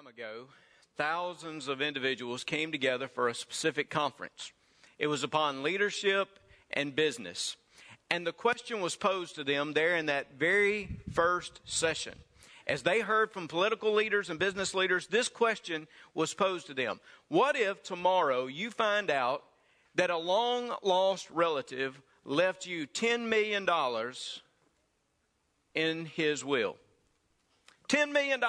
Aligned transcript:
time 0.00 0.06
ago, 0.06 0.46
thousands 0.96 1.68
of 1.68 1.82
individuals 1.82 2.42
came 2.42 2.72
together 2.72 3.06
for 3.06 3.28
a 3.28 3.34
specific 3.34 3.90
conference. 3.90 4.50
It 4.98 5.08
was 5.08 5.22
upon 5.22 5.62
leadership 5.62 6.38
and 6.70 6.96
business. 6.96 7.56
And 8.10 8.26
the 8.26 8.32
question 8.32 8.80
was 8.80 8.96
posed 8.96 9.34
to 9.34 9.44
them 9.44 9.74
there 9.74 9.96
in 9.96 10.06
that 10.06 10.38
very 10.38 10.88
first 11.12 11.60
session. 11.66 12.14
As 12.66 12.82
they 12.82 13.00
heard 13.00 13.30
from 13.30 13.46
political 13.46 13.92
leaders 13.92 14.30
and 14.30 14.38
business 14.38 14.74
leaders, 14.74 15.06
this 15.06 15.28
question 15.28 15.86
was 16.14 16.32
posed 16.32 16.68
to 16.68 16.74
them. 16.74 16.98
What 17.28 17.54
if 17.56 17.82
tomorrow 17.82 18.46
you 18.46 18.70
find 18.70 19.10
out 19.10 19.42
that 19.96 20.08
a 20.08 20.16
long 20.16 20.74
lost 20.82 21.28
relative 21.30 22.00
left 22.24 22.64
you 22.64 22.86
$10 22.86 23.28
million 23.28 23.68
in 25.74 26.06
his 26.06 26.42
will? 26.42 26.76
$10 27.90 28.12
million. 28.12 28.42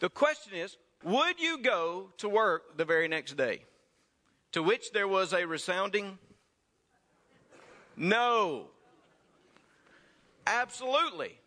The 0.00 0.10
question 0.10 0.54
is, 0.54 0.76
would 1.04 1.40
you 1.40 1.62
go 1.62 2.12
to 2.18 2.28
work 2.28 2.76
the 2.76 2.84
very 2.84 3.08
next 3.08 3.36
day? 3.36 3.62
To 4.52 4.62
which 4.62 4.92
there 4.92 5.08
was 5.08 5.32
a 5.32 5.46
resounding 5.46 6.18
no. 7.96 8.68
Absolutely. 10.46 11.38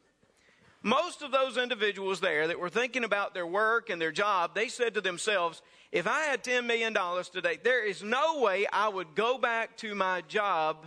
Most 0.83 1.23
of 1.23 1.31
those 1.31 1.57
individuals 1.57 2.19
there 2.19 2.47
that 2.47 2.59
were 2.59 2.69
thinking 2.69 3.03
about 3.03 3.33
their 3.33 3.47
work 3.47 3.89
and 3.89 3.99
their 3.99 4.11
job, 4.11 4.53
they 4.53 4.67
said 4.67 4.93
to 4.93 5.01
themselves, 5.01 5.61
if 5.91 6.05
I 6.07 6.21
had 6.21 6.43
$10 6.43 6.65
million 6.65 6.95
today, 7.31 7.57
there 7.63 7.83
is 7.83 8.03
no 8.03 8.39
way 8.39 8.67
I 8.71 8.87
would 8.87 9.15
go 9.15 9.37
back 9.37 9.77
to 9.77 9.95
my 9.95 10.21
job 10.21 10.85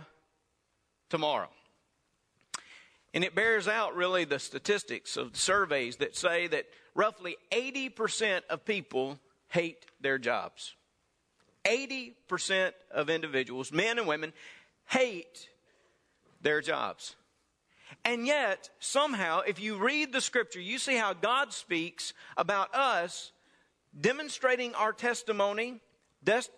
tomorrow. 1.09 1.49
And 3.13 3.23
it 3.23 3.35
bears 3.35 3.67
out 3.67 3.95
really 3.95 4.23
the 4.23 4.39
statistics 4.39 5.17
of 5.17 5.35
surveys 5.35 5.97
that 5.97 6.15
say 6.15 6.47
that 6.47 6.65
roughly 6.97 7.37
80% 7.51 8.41
of 8.49 8.65
people 8.65 9.19
hate 9.49 9.85
their 10.01 10.17
jobs. 10.17 10.75
80% 11.63 12.71
of 12.91 13.09
individuals, 13.09 13.71
men 13.71 13.99
and 13.99 14.07
women, 14.07 14.33
hate 14.87 15.47
their 16.41 16.59
jobs. 16.59 17.15
And 18.03 18.25
yet, 18.25 18.69
somehow, 18.79 19.41
if 19.41 19.61
you 19.61 19.77
read 19.77 20.11
the 20.11 20.21
scripture, 20.21 20.59
you 20.59 20.77
see 20.77 20.95
how 20.95 21.13
God 21.13 21.53
speaks 21.53 22.13
about 22.35 22.73
us 22.73 23.31
demonstrating 23.99 24.73
our 24.75 24.91
testimony, 24.91 25.79
des- 26.23 26.49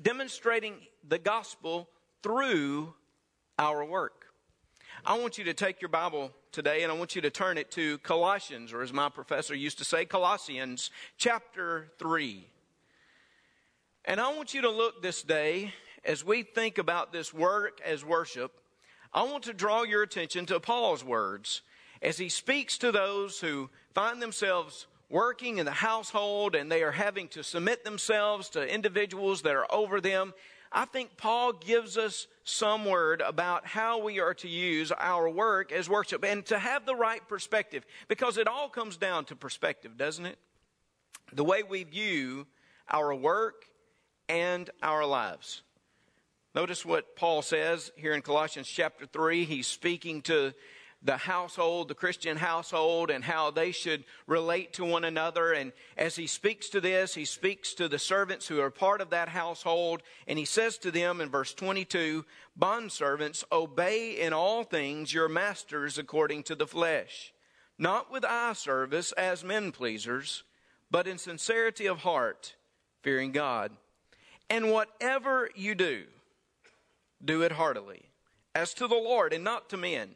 demonstrating 0.00 0.74
the 1.06 1.18
gospel 1.18 1.88
through 2.22 2.94
our 3.58 3.84
work. 3.84 4.26
I 5.04 5.18
want 5.18 5.38
you 5.38 5.44
to 5.44 5.54
take 5.54 5.82
your 5.82 5.90
Bible 5.90 6.32
today 6.54 6.82
and 6.82 6.90
I 6.90 6.94
want 6.94 7.14
you 7.14 7.22
to 7.22 7.30
turn 7.30 7.58
it 7.58 7.70
to 7.72 7.98
Colossians, 7.98 8.72
or 8.72 8.82
as 8.82 8.92
my 8.92 9.08
professor 9.08 9.54
used 9.54 9.78
to 9.78 9.84
say, 9.84 10.04
Colossians 10.04 10.90
chapter 11.18 11.90
3. 11.98 12.46
And 14.06 14.20
I 14.20 14.34
want 14.34 14.54
you 14.54 14.62
to 14.62 14.70
look 14.70 15.02
this 15.02 15.22
day 15.22 15.74
as 16.04 16.24
we 16.24 16.42
think 16.42 16.78
about 16.78 17.12
this 17.12 17.34
work 17.34 17.80
as 17.84 18.04
worship 18.04 18.60
I 19.14 19.22
want 19.22 19.44
to 19.44 19.52
draw 19.52 19.84
your 19.84 20.02
attention 20.02 20.44
to 20.46 20.58
Paul's 20.58 21.04
words 21.04 21.62
as 22.02 22.18
he 22.18 22.28
speaks 22.28 22.76
to 22.78 22.90
those 22.90 23.38
who 23.38 23.70
find 23.94 24.20
themselves 24.20 24.88
working 25.08 25.58
in 25.58 25.66
the 25.66 25.70
household 25.70 26.56
and 26.56 26.70
they 26.70 26.82
are 26.82 26.90
having 26.90 27.28
to 27.28 27.44
submit 27.44 27.84
themselves 27.84 28.48
to 28.50 28.68
individuals 28.68 29.42
that 29.42 29.54
are 29.54 29.72
over 29.72 30.00
them. 30.00 30.34
I 30.76 30.86
think 30.86 31.16
Paul 31.16 31.52
gives 31.52 31.96
us 31.96 32.26
some 32.42 32.84
word 32.84 33.22
about 33.24 33.64
how 33.64 34.02
we 34.02 34.18
are 34.18 34.34
to 34.34 34.48
use 34.48 34.90
our 34.90 35.28
work 35.28 35.70
as 35.70 35.88
worship 35.88 36.24
and 36.24 36.44
to 36.46 36.58
have 36.58 36.84
the 36.84 36.96
right 36.96 37.26
perspective 37.28 37.86
because 38.08 38.38
it 38.38 38.48
all 38.48 38.68
comes 38.68 38.96
down 38.96 39.24
to 39.26 39.36
perspective, 39.36 39.96
doesn't 39.96 40.26
it? 40.26 40.36
The 41.32 41.44
way 41.44 41.62
we 41.62 41.84
view 41.84 42.48
our 42.90 43.14
work 43.14 43.66
and 44.28 44.68
our 44.82 45.06
lives. 45.06 45.62
Notice 46.56 46.84
what 46.84 47.14
Paul 47.14 47.42
says 47.42 47.92
here 47.94 48.12
in 48.12 48.22
Colossians 48.22 48.68
chapter 48.68 49.06
3. 49.06 49.44
He's 49.44 49.68
speaking 49.68 50.22
to 50.22 50.52
the 51.04 51.18
household, 51.18 51.88
the 51.88 51.94
Christian 51.94 52.38
household, 52.38 53.10
and 53.10 53.22
how 53.22 53.50
they 53.50 53.70
should 53.70 54.04
relate 54.26 54.72
to 54.72 54.84
one 54.84 55.04
another. 55.04 55.52
And 55.52 55.72
as 55.98 56.16
he 56.16 56.26
speaks 56.26 56.70
to 56.70 56.80
this, 56.80 57.14
he 57.14 57.26
speaks 57.26 57.74
to 57.74 57.88
the 57.88 57.98
servants 57.98 58.48
who 58.48 58.60
are 58.60 58.70
part 58.70 59.02
of 59.02 59.10
that 59.10 59.28
household. 59.28 60.02
And 60.26 60.38
he 60.38 60.46
says 60.46 60.78
to 60.78 60.90
them 60.90 61.20
in 61.20 61.28
verse 61.28 61.52
22 61.52 62.24
Bondservants, 62.58 63.44
obey 63.52 64.20
in 64.20 64.32
all 64.32 64.64
things 64.64 65.12
your 65.12 65.28
masters 65.28 65.98
according 65.98 66.44
to 66.44 66.54
the 66.54 66.66
flesh, 66.66 67.34
not 67.78 68.10
with 68.10 68.24
eye 68.24 68.54
service 68.54 69.12
as 69.12 69.44
men 69.44 69.72
pleasers, 69.72 70.44
but 70.90 71.06
in 71.06 71.18
sincerity 71.18 71.86
of 71.86 71.98
heart, 71.98 72.54
fearing 73.02 73.32
God. 73.32 73.72
And 74.48 74.70
whatever 74.70 75.50
you 75.54 75.74
do, 75.74 76.04
do 77.22 77.42
it 77.42 77.52
heartily, 77.52 78.10
as 78.54 78.72
to 78.74 78.86
the 78.86 78.94
Lord 78.94 79.32
and 79.32 79.42
not 79.42 79.68
to 79.70 79.76
men, 79.76 80.10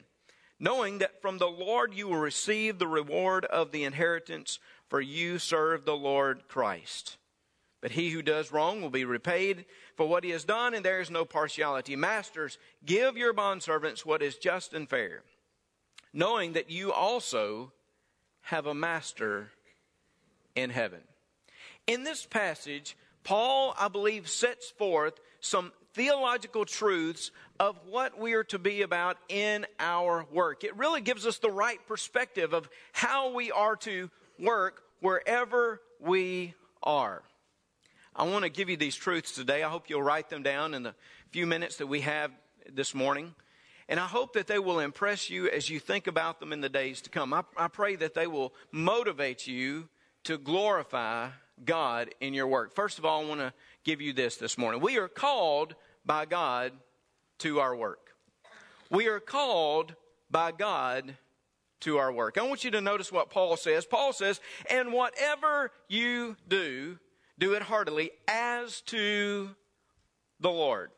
knowing 0.60 0.98
that 0.98 1.20
from 1.22 1.38
the 1.38 1.46
Lord 1.46 1.94
you 1.94 2.08
will 2.08 2.16
receive 2.16 2.78
the 2.78 2.86
reward 2.86 3.44
of 3.44 3.70
the 3.70 3.84
inheritance, 3.84 4.58
for 4.88 5.00
you 5.00 5.38
serve 5.38 5.84
the 5.84 5.96
Lord 5.96 6.48
Christ. 6.48 7.16
But 7.80 7.92
he 7.92 8.10
who 8.10 8.22
does 8.22 8.50
wrong 8.50 8.82
will 8.82 8.90
be 8.90 9.04
repaid 9.04 9.64
for 9.96 10.08
what 10.08 10.24
he 10.24 10.30
has 10.30 10.44
done, 10.44 10.74
and 10.74 10.84
there 10.84 11.00
is 11.00 11.10
no 11.10 11.24
partiality. 11.24 11.94
Masters, 11.94 12.58
give 12.84 13.16
your 13.16 13.32
bondservants 13.32 14.04
what 14.04 14.22
is 14.22 14.36
just 14.36 14.74
and 14.74 14.88
fair, 14.88 15.22
knowing 16.12 16.54
that 16.54 16.70
you 16.70 16.92
also 16.92 17.72
have 18.42 18.66
a 18.66 18.74
master 18.74 19.50
in 20.56 20.70
heaven. 20.70 21.00
In 21.86 22.02
this 22.02 22.26
passage, 22.26 22.96
Paul, 23.22 23.74
I 23.78 23.88
believe, 23.88 24.28
sets 24.28 24.70
forth 24.70 25.20
some 25.40 25.72
theological 25.98 26.64
truths 26.64 27.32
of 27.58 27.76
what 27.90 28.20
we 28.20 28.34
are 28.34 28.44
to 28.44 28.56
be 28.56 28.82
about 28.82 29.16
in 29.28 29.66
our 29.80 30.24
work. 30.30 30.62
It 30.62 30.76
really 30.76 31.00
gives 31.00 31.26
us 31.26 31.38
the 31.38 31.50
right 31.50 31.80
perspective 31.88 32.52
of 32.52 32.68
how 32.92 33.34
we 33.34 33.50
are 33.50 33.74
to 33.78 34.08
work 34.38 34.84
wherever 35.00 35.80
we 35.98 36.54
are. 36.84 37.24
I 38.14 38.22
want 38.28 38.44
to 38.44 38.48
give 38.48 38.68
you 38.68 38.76
these 38.76 38.94
truths 38.94 39.32
today. 39.32 39.64
I 39.64 39.68
hope 39.68 39.90
you'll 39.90 40.00
write 40.00 40.30
them 40.30 40.44
down 40.44 40.72
in 40.72 40.84
the 40.84 40.94
few 41.32 41.48
minutes 41.48 41.78
that 41.78 41.88
we 41.88 42.02
have 42.02 42.30
this 42.72 42.94
morning. 42.94 43.34
And 43.88 43.98
I 43.98 44.06
hope 44.06 44.34
that 44.34 44.46
they 44.46 44.60
will 44.60 44.78
impress 44.78 45.28
you 45.28 45.50
as 45.50 45.68
you 45.68 45.80
think 45.80 46.06
about 46.06 46.38
them 46.38 46.52
in 46.52 46.60
the 46.60 46.68
days 46.68 47.00
to 47.02 47.10
come. 47.10 47.34
I, 47.34 47.42
I 47.56 47.66
pray 47.66 47.96
that 47.96 48.14
they 48.14 48.28
will 48.28 48.54
motivate 48.70 49.48
you 49.48 49.88
to 50.24 50.38
glorify 50.38 51.30
God 51.64 52.14
in 52.20 52.34
your 52.34 52.46
work. 52.46 52.72
First 52.72 53.00
of 53.00 53.04
all, 53.04 53.24
I 53.24 53.28
want 53.28 53.40
to 53.40 53.52
give 53.82 54.00
you 54.00 54.12
this 54.12 54.36
this 54.36 54.56
morning. 54.56 54.80
We 54.80 54.98
are 54.98 55.08
called 55.08 55.74
by 56.08 56.24
God 56.24 56.72
to 57.38 57.60
our 57.60 57.76
work. 57.76 58.14
We 58.90 59.06
are 59.06 59.20
called 59.20 59.94
by 60.30 60.50
God 60.50 61.14
to 61.80 61.98
our 61.98 62.10
work. 62.10 62.38
I 62.38 62.42
want 62.42 62.64
you 62.64 62.72
to 62.72 62.80
notice 62.80 63.12
what 63.12 63.30
Paul 63.30 63.56
says. 63.56 63.84
Paul 63.84 64.12
says, 64.12 64.40
and 64.70 64.92
whatever 64.92 65.70
you 65.86 66.36
do, 66.48 66.98
do 67.38 67.52
it 67.52 67.62
heartily 67.62 68.10
as 68.26 68.80
to 68.86 69.50
the 70.40 70.50
Lord. 70.50 70.90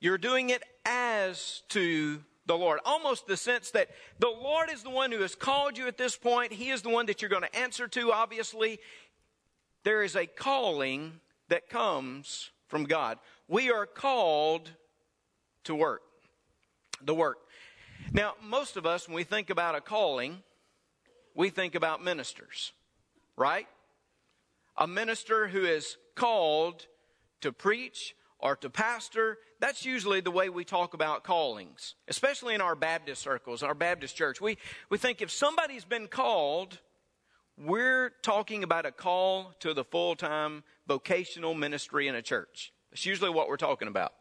You're 0.00 0.18
doing 0.18 0.50
it 0.50 0.62
as 0.86 1.62
to 1.68 2.24
the 2.46 2.56
Lord. 2.56 2.80
Almost 2.84 3.26
the 3.26 3.36
sense 3.36 3.70
that 3.72 3.90
the 4.18 4.28
Lord 4.28 4.70
is 4.72 4.82
the 4.82 4.90
one 4.90 5.12
who 5.12 5.20
has 5.20 5.34
called 5.34 5.76
you 5.76 5.86
at 5.86 5.98
this 5.98 6.16
point. 6.16 6.52
He 6.52 6.70
is 6.70 6.80
the 6.80 6.88
one 6.90 7.06
that 7.06 7.20
you're 7.20 7.28
going 7.28 7.42
to 7.42 7.56
answer 7.56 7.88
to, 7.88 8.10
obviously. 8.10 8.80
There 9.84 10.02
is 10.02 10.16
a 10.16 10.26
calling 10.26 11.20
that 11.48 11.68
comes 11.68 12.50
from 12.68 12.84
God. 12.84 13.18
We 13.48 13.70
are 13.70 13.86
called 13.86 14.70
to 15.64 15.74
work. 15.74 16.02
The 17.02 17.14
work. 17.14 17.38
Now, 18.12 18.34
most 18.42 18.76
of 18.76 18.86
us, 18.86 19.06
when 19.06 19.14
we 19.14 19.24
think 19.24 19.50
about 19.50 19.74
a 19.74 19.80
calling, 19.80 20.42
we 21.34 21.50
think 21.50 21.74
about 21.74 22.02
ministers, 22.02 22.72
right? 23.36 23.66
A 24.76 24.86
minister 24.86 25.48
who 25.48 25.64
is 25.64 25.96
called 26.14 26.86
to 27.40 27.52
preach 27.52 28.14
or 28.38 28.56
to 28.56 28.70
pastor, 28.70 29.38
that's 29.60 29.84
usually 29.84 30.20
the 30.20 30.30
way 30.30 30.48
we 30.48 30.64
talk 30.64 30.94
about 30.94 31.24
callings, 31.24 31.94
especially 32.08 32.54
in 32.54 32.60
our 32.60 32.74
Baptist 32.74 33.22
circles, 33.22 33.62
our 33.62 33.74
Baptist 33.74 34.16
church. 34.16 34.40
We, 34.40 34.58
we 34.90 34.98
think 34.98 35.22
if 35.22 35.30
somebody's 35.30 35.84
been 35.84 36.06
called, 36.08 36.78
we're 37.58 38.10
talking 38.22 38.62
about 38.62 38.84
a 38.84 38.92
call 38.92 39.54
to 39.60 39.72
the 39.72 39.84
full 39.84 40.16
time 40.16 40.64
vocational 40.86 41.54
ministry 41.54 42.08
in 42.08 42.14
a 42.14 42.22
church. 42.22 42.72
That's 42.96 43.04
usually 43.04 43.28
what 43.28 43.48
we're 43.48 43.58
talking 43.58 43.88
about. 43.88 44.14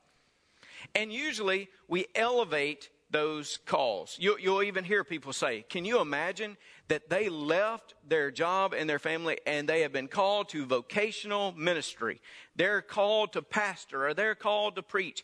And 0.94 1.14
usually 1.14 1.70
we 1.88 2.08
elevate 2.14 2.90
those 3.10 3.60
calls. 3.66 4.18
You, 4.20 4.36
will 4.44 4.64
even 4.64 4.84
hear 4.84 5.06
people 5.06 5.32
say, 5.32 5.64
Can 5.70 5.86
you 5.86 6.02
imagine 6.02 6.58
that 6.90 7.10
they 7.10 7.30
left 7.30 7.94
their 8.06 8.32
job 8.32 8.74
and 8.74 8.90
their 8.90 9.00
family 9.00 9.40
and 9.48 9.66
they 9.66 9.80
have 9.84 9.94
been 9.94 10.10
called 10.10 10.50
to 10.50 10.66
vocational 10.66 11.54
ministry? 11.54 12.20
They're 12.58 12.82
called 12.82 13.32
to 13.32 13.42
pastor 13.42 14.10
or 14.10 14.14
they're 14.14 14.36
called 14.36 14.76
to 14.76 14.84
preach. 14.84 15.24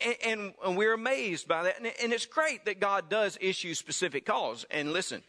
And, 0.00 0.54
and 0.64 0.76
we're 0.76 0.94
amazed 0.94 1.48
by 1.48 1.64
that. 1.64 1.78
And 2.00 2.12
it's 2.12 2.26
great 2.26 2.64
that 2.66 2.78
God 2.78 3.10
does 3.10 3.36
issue 3.40 3.74
specific 3.74 4.24
calls. 4.24 4.66
And 4.70 4.92
listen, 4.92 5.24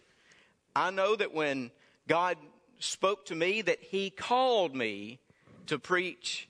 I 0.76 0.92
know 0.92 1.16
that 1.16 1.34
when 1.34 1.72
God 2.08 2.38
spoke 2.78 3.26
to 3.26 3.36
me 3.36 3.64
that 3.64 3.82
He 3.82 4.12
called 4.12 4.76
me 4.76 5.20
to 5.66 5.80
preach 5.80 6.48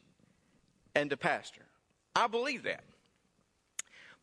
and 0.96 1.10
to 1.10 1.18
pastor. 1.18 1.62
I 2.16 2.28
believe 2.28 2.64
that. 2.64 2.84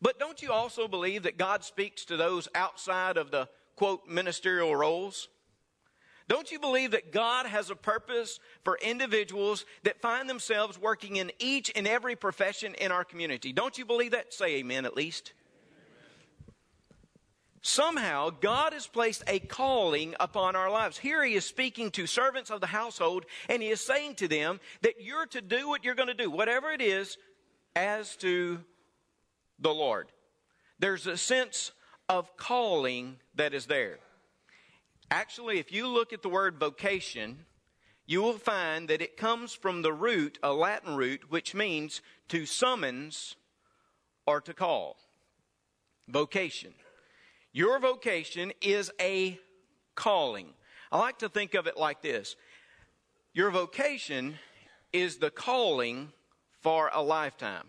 But 0.01 0.19
don't 0.19 0.41
you 0.41 0.51
also 0.51 0.87
believe 0.87 1.23
that 1.23 1.37
God 1.37 1.63
speaks 1.63 2.03
to 2.05 2.17
those 2.17 2.49
outside 2.53 3.15
of 3.15 3.31
the 3.31 3.47
quote 3.75 4.07
ministerial 4.07 4.75
roles? 4.75 5.29
Don't 6.27 6.51
you 6.51 6.59
believe 6.59 6.91
that 6.91 7.11
God 7.11 7.45
has 7.45 7.69
a 7.69 7.75
purpose 7.75 8.39
for 8.63 8.77
individuals 8.81 9.65
that 9.83 10.01
find 10.01 10.29
themselves 10.29 10.79
working 10.79 11.17
in 11.17 11.31
each 11.39 11.71
and 11.75 11.87
every 11.87 12.15
profession 12.15 12.75
in 12.75 12.91
our 12.91 13.03
community? 13.03 13.53
Don't 13.53 13.77
you 13.77 13.85
believe 13.85 14.11
that? 14.11 14.33
Say 14.33 14.55
amen 14.55 14.85
at 14.85 14.95
least. 14.95 15.33
Somehow, 17.65 18.29
God 18.29 18.73
has 18.73 18.87
placed 18.87 19.23
a 19.25 19.39
calling 19.39 20.15
upon 20.19 20.57
our 20.57 20.69
lives. 20.69 20.97
Here 20.97 21.23
he 21.23 21.35
is 21.35 21.45
speaking 21.45 21.91
to 21.91 22.05
servants 22.05 22.49
of 22.49 22.59
the 22.59 22.67
household, 22.67 23.25
and 23.47 23.63
he 23.63 23.69
is 23.69 23.79
saying 23.79 24.15
to 24.15 24.27
them 24.27 24.59
that 24.81 25.01
you're 25.01 25.27
to 25.27 25.41
do 25.41 25.69
what 25.69 25.85
you're 25.85 25.95
going 25.95 26.09
to 26.09 26.13
do, 26.13 26.29
whatever 26.29 26.71
it 26.71 26.81
is, 26.81 27.17
as 27.73 28.17
to 28.17 28.59
the 29.59 29.73
Lord. 29.73 30.11
There's 30.77 31.07
a 31.07 31.15
sense 31.15 31.71
of 32.09 32.35
calling 32.35 33.15
that 33.35 33.53
is 33.53 33.67
there. 33.67 33.99
Actually, 35.09 35.57
if 35.57 35.71
you 35.71 35.87
look 35.87 36.11
at 36.11 36.21
the 36.21 36.27
word 36.27 36.59
vocation, 36.59 37.45
you 38.05 38.21
will 38.21 38.37
find 38.37 38.89
that 38.89 39.01
it 39.01 39.15
comes 39.15 39.53
from 39.53 39.83
the 39.83 39.93
root, 39.93 40.37
a 40.43 40.51
Latin 40.51 40.97
root, 40.97 41.31
which 41.31 41.55
means 41.55 42.01
to 42.27 42.45
summons 42.45 43.37
or 44.25 44.41
to 44.41 44.53
call. 44.53 44.97
Vocation. 46.09 46.73
Your 47.53 47.79
vocation 47.79 48.51
is 48.61 48.91
a 48.99 49.39
calling. 49.93 50.47
I 50.91 50.97
like 50.97 51.19
to 51.19 51.29
think 51.29 51.53
of 51.53 51.67
it 51.67 51.77
like 51.77 52.01
this 52.01 52.35
Your 53.33 53.51
vocation 53.51 54.35
is 54.91 55.17
the 55.17 55.29
calling 55.29 56.11
for 56.61 56.89
a 56.93 57.01
lifetime, 57.01 57.67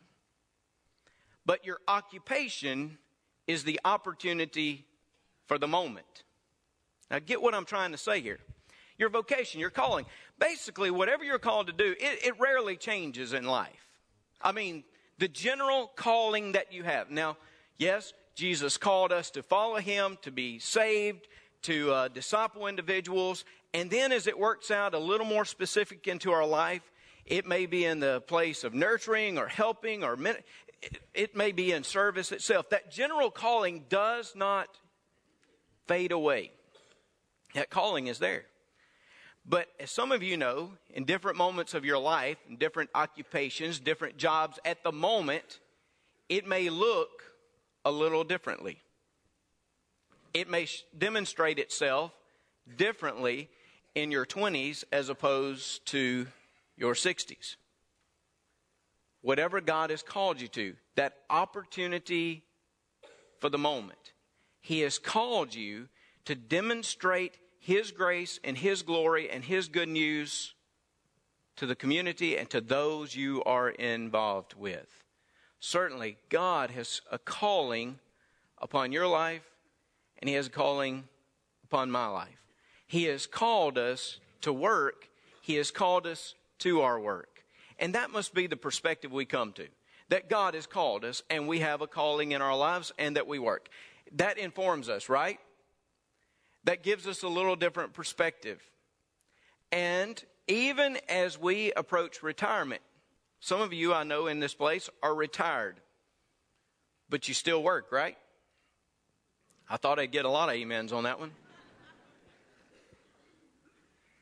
but 1.44 1.66
your 1.66 1.78
occupation 1.86 2.98
is 3.46 3.64
the 3.64 3.78
opportunity 3.84 4.86
for 5.46 5.58
the 5.58 5.68
moment. 5.68 6.24
Now, 7.10 7.18
get 7.18 7.42
what 7.42 7.54
I'm 7.54 7.66
trying 7.66 7.92
to 7.92 7.98
say 7.98 8.20
here. 8.20 8.38
Your 8.96 9.10
vocation, 9.10 9.60
your 9.60 9.70
calling. 9.70 10.06
Basically, 10.38 10.90
whatever 10.90 11.24
you're 11.24 11.38
called 11.38 11.66
to 11.66 11.72
do, 11.72 11.94
it, 12.00 12.24
it 12.24 12.40
rarely 12.40 12.76
changes 12.76 13.32
in 13.34 13.44
life. 13.44 13.86
I 14.40 14.52
mean, 14.52 14.84
the 15.18 15.28
general 15.28 15.90
calling 15.94 16.52
that 16.52 16.72
you 16.72 16.84
have. 16.84 17.10
Now, 17.10 17.36
yes, 17.76 18.12
Jesus 18.34 18.76
called 18.76 19.12
us 19.12 19.30
to 19.32 19.42
follow 19.42 19.76
him, 19.76 20.18
to 20.22 20.30
be 20.30 20.58
saved, 20.58 21.28
to 21.62 21.92
uh, 21.92 22.08
disciple 22.08 22.66
individuals. 22.66 23.44
And 23.72 23.90
then 23.90 24.12
as 24.12 24.26
it 24.26 24.38
works 24.38 24.70
out 24.70 24.94
a 24.94 24.98
little 24.98 25.26
more 25.26 25.44
specific 25.44 26.06
into 26.08 26.32
our 26.32 26.46
life, 26.46 26.82
it 27.26 27.46
may 27.46 27.66
be 27.66 27.84
in 27.84 28.00
the 28.00 28.20
place 28.22 28.64
of 28.64 28.74
nurturing 28.74 29.38
or 29.38 29.46
helping 29.46 30.04
or 30.04 30.18
it 31.14 31.34
may 31.34 31.52
be 31.52 31.72
in 31.72 31.84
service 31.84 32.32
itself. 32.32 32.68
That 32.70 32.90
general 32.90 33.30
calling 33.30 33.84
does 33.88 34.34
not 34.36 34.68
fade 35.86 36.12
away. 36.12 36.50
That 37.54 37.70
calling 37.70 38.08
is 38.08 38.18
there. 38.18 38.44
But 39.46 39.68
as 39.78 39.90
some 39.90 40.10
of 40.10 40.22
you 40.22 40.36
know, 40.36 40.72
in 40.90 41.04
different 41.04 41.36
moments 41.36 41.74
of 41.74 41.84
your 41.84 41.98
life, 41.98 42.38
in 42.48 42.56
different 42.56 42.90
occupations, 42.94 43.78
different 43.78 44.16
jobs, 44.16 44.58
at 44.64 44.82
the 44.82 44.92
moment, 44.92 45.60
it 46.28 46.46
may 46.46 46.70
look 46.70 47.22
a 47.84 47.90
little 47.90 48.24
differently. 48.24 48.80
It 50.32 50.48
may 50.48 50.66
demonstrate 50.96 51.58
itself 51.58 52.12
differently 52.76 53.48
in 53.94 54.10
your 54.10 54.26
20s 54.26 54.84
as 54.92 55.08
opposed 55.08 55.86
to 55.86 56.26
your 56.76 56.94
60s. 56.94 57.56
Whatever 59.20 59.60
God 59.60 59.90
has 59.90 60.02
called 60.02 60.40
you 60.40 60.48
to, 60.48 60.74
that 60.96 61.18
opportunity 61.30 62.44
for 63.38 63.48
the 63.48 63.58
moment, 63.58 64.12
He 64.60 64.80
has 64.80 64.98
called 64.98 65.54
you 65.54 65.88
to 66.24 66.34
demonstrate 66.34 67.38
his 67.64 67.92
grace 67.92 68.38
and 68.44 68.58
His 68.58 68.82
glory 68.82 69.30
and 69.30 69.42
His 69.42 69.68
good 69.68 69.88
news 69.88 70.52
to 71.56 71.64
the 71.64 71.74
community 71.74 72.36
and 72.36 72.50
to 72.50 72.60
those 72.60 73.16
you 73.16 73.42
are 73.44 73.70
involved 73.70 74.52
with. 74.52 75.03
Certainly, 75.60 76.18
God 76.28 76.70
has 76.70 77.00
a 77.10 77.18
calling 77.18 77.98
upon 78.58 78.92
your 78.92 79.06
life, 79.06 79.42
and 80.18 80.28
He 80.28 80.34
has 80.34 80.46
a 80.46 80.50
calling 80.50 81.04
upon 81.64 81.90
my 81.90 82.06
life. 82.06 82.42
He 82.86 83.04
has 83.04 83.26
called 83.26 83.78
us 83.78 84.18
to 84.42 84.52
work, 84.52 85.08
He 85.40 85.54
has 85.54 85.70
called 85.70 86.06
us 86.06 86.34
to 86.60 86.82
our 86.82 87.00
work. 87.00 87.44
And 87.78 87.94
that 87.94 88.10
must 88.10 88.34
be 88.34 88.46
the 88.46 88.56
perspective 88.56 89.12
we 89.12 89.24
come 89.24 89.52
to 89.54 89.66
that 90.10 90.28
God 90.28 90.54
has 90.54 90.66
called 90.66 91.02
us, 91.04 91.22
and 91.30 91.48
we 91.48 91.60
have 91.60 91.80
a 91.80 91.86
calling 91.86 92.32
in 92.32 92.42
our 92.42 92.56
lives, 92.56 92.92
and 92.98 93.16
that 93.16 93.26
we 93.26 93.38
work. 93.38 93.70
That 94.12 94.36
informs 94.36 94.90
us, 94.90 95.08
right? 95.08 95.40
that 96.64 96.82
gives 96.82 97.06
us 97.06 97.22
a 97.22 97.28
little 97.28 97.56
different 97.56 97.92
perspective. 97.92 98.60
And 99.70 100.22
even 100.48 100.98
as 101.08 101.38
we 101.38 101.72
approach 101.72 102.22
retirement, 102.22 102.82
some 103.44 103.60
of 103.60 103.74
you 103.74 103.92
I 103.92 104.04
know 104.04 104.26
in 104.26 104.40
this 104.40 104.54
place 104.54 104.88
are 105.02 105.14
retired, 105.14 105.78
but 107.10 107.28
you 107.28 107.34
still 107.34 107.62
work, 107.62 107.92
right? 107.92 108.16
I 109.68 109.76
thought 109.76 109.98
I'd 109.98 110.12
get 110.12 110.24
a 110.24 110.30
lot 110.30 110.48
of 110.48 110.54
amens 110.54 110.94
on 110.94 111.04
that 111.04 111.20
one. 111.20 111.30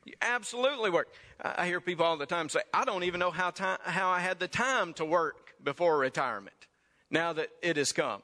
You 0.05 0.15
absolutely 0.21 0.91
work. 0.91 1.07
I 1.41 1.67
hear 1.67 1.81
people 1.81 2.05
all 2.05 2.17
the 2.17 2.27
time 2.27 2.49
say, 2.49 2.63
I 2.75 2.85
don't 2.85 3.05
even 3.05 3.21
know 3.21 3.31
how, 3.31 3.51
time, 3.51 3.79
how 3.85 4.11
I 4.11 4.19
had 4.19 4.41
the 4.41 4.49
time 4.49 4.93
to 4.95 5.05
work 5.05 5.55
before 5.63 5.99
retirement 5.99 6.67
now 7.09 7.33
that 7.33 7.51
it 7.63 7.77
has 7.77 7.93
come. 7.93 8.23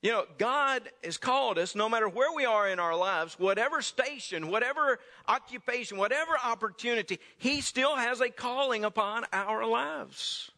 You 0.00 0.12
know, 0.12 0.26
God 0.38 0.88
has 1.02 1.18
called 1.18 1.58
us, 1.58 1.74
no 1.74 1.88
matter 1.88 2.08
where 2.08 2.32
we 2.32 2.44
are 2.44 2.68
in 2.68 2.78
our 2.78 2.96
lives, 2.96 3.36
whatever 3.38 3.82
station, 3.82 4.48
whatever 4.48 5.00
occupation, 5.26 5.98
whatever 5.98 6.32
opportunity, 6.44 7.18
He 7.38 7.60
still 7.60 7.96
has 7.96 8.20
a 8.20 8.30
calling 8.30 8.84
upon 8.84 9.24
our 9.32 9.66
lives. 9.66 10.52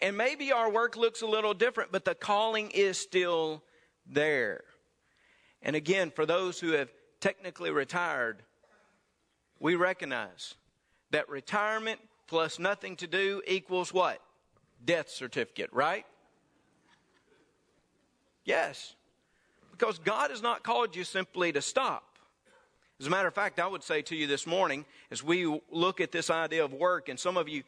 And 0.00 0.16
maybe 0.16 0.50
our 0.50 0.68
work 0.68 0.96
looks 0.96 1.22
a 1.22 1.26
little 1.26 1.54
different, 1.54 1.92
but 1.92 2.04
the 2.04 2.16
calling 2.16 2.72
is 2.72 2.98
still 2.98 3.62
there. 4.06 4.64
And 5.62 5.76
again, 5.76 6.10
for 6.10 6.26
those 6.26 6.58
who 6.58 6.72
have 6.72 6.90
technically 7.20 7.70
retired, 7.70 8.42
we 9.60 9.76
recognize 9.76 10.56
that 11.12 11.28
retirement 11.28 12.00
plus 12.26 12.58
nothing 12.58 12.96
to 12.96 13.06
do 13.06 13.40
equals 13.46 13.94
what? 13.94 14.20
Death 14.84 15.08
certificate, 15.08 15.70
right? 15.72 16.04
Yes. 18.44 18.94
Because 19.70 19.98
God 19.98 20.30
has 20.30 20.42
not 20.42 20.62
called 20.62 20.94
you 20.94 21.04
simply 21.04 21.52
to 21.52 21.62
stop. 21.62 22.04
As 23.00 23.06
a 23.06 23.10
matter 23.10 23.26
of 23.26 23.34
fact, 23.34 23.58
I 23.58 23.66
would 23.66 23.82
say 23.82 24.02
to 24.02 24.14
you 24.14 24.26
this 24.26 24.46
morning, 24.46 24.84
as 25.10 25.24
we 25.24 25.60
look 25.70 26.00
at 26.00 26.12
this 26.12 26.30
idea 26.30 26.64
of 26.64 26.72
work, 26.72 27.08
and 27.08 27.18
some 27.18 27.36
of 27.36 27.48
you, 27.48 27.64